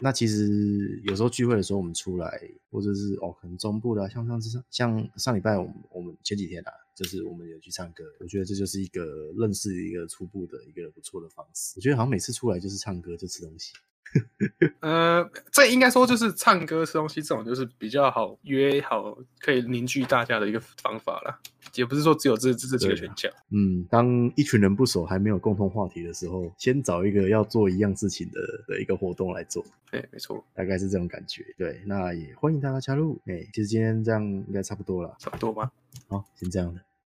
[0.00, 2.40] 那其实有时候聚会的时候，我们出来
[2.70, 11.74] 或者是哦，可能中部的、啊，像上次上像上礼拜我们我们前几天啊，就是我们有去唱歌，我觉得这就是一个认识一个初步的一个不错的方式。
[11.76, 13.72] 我觉得好像每次出来就是唱歌就吃东西。
[14.80, 21.38] 呃，这应该说就是唱歌吃东西这种，就是比较好约好，可以凝聚大家的一个方法啦。
[21.74, 23.30] 也不是说只有这这这几个选项。
[23.50, 29.64] 嗯，当一群人不熟还没有共同话题的时候，先找一个要做一样事情的的一个活动来做。
[29.90, 31.44] 对，没错，大概是这种感觉。
[31.58, 33.20] 对，那也欢迎大家加入。
[33.26, 35.16] 哎，其实今天这样应该差不多了。
[35.18, 35.72] 差不多吧。
[36.08, 36.80] 好，先这样了。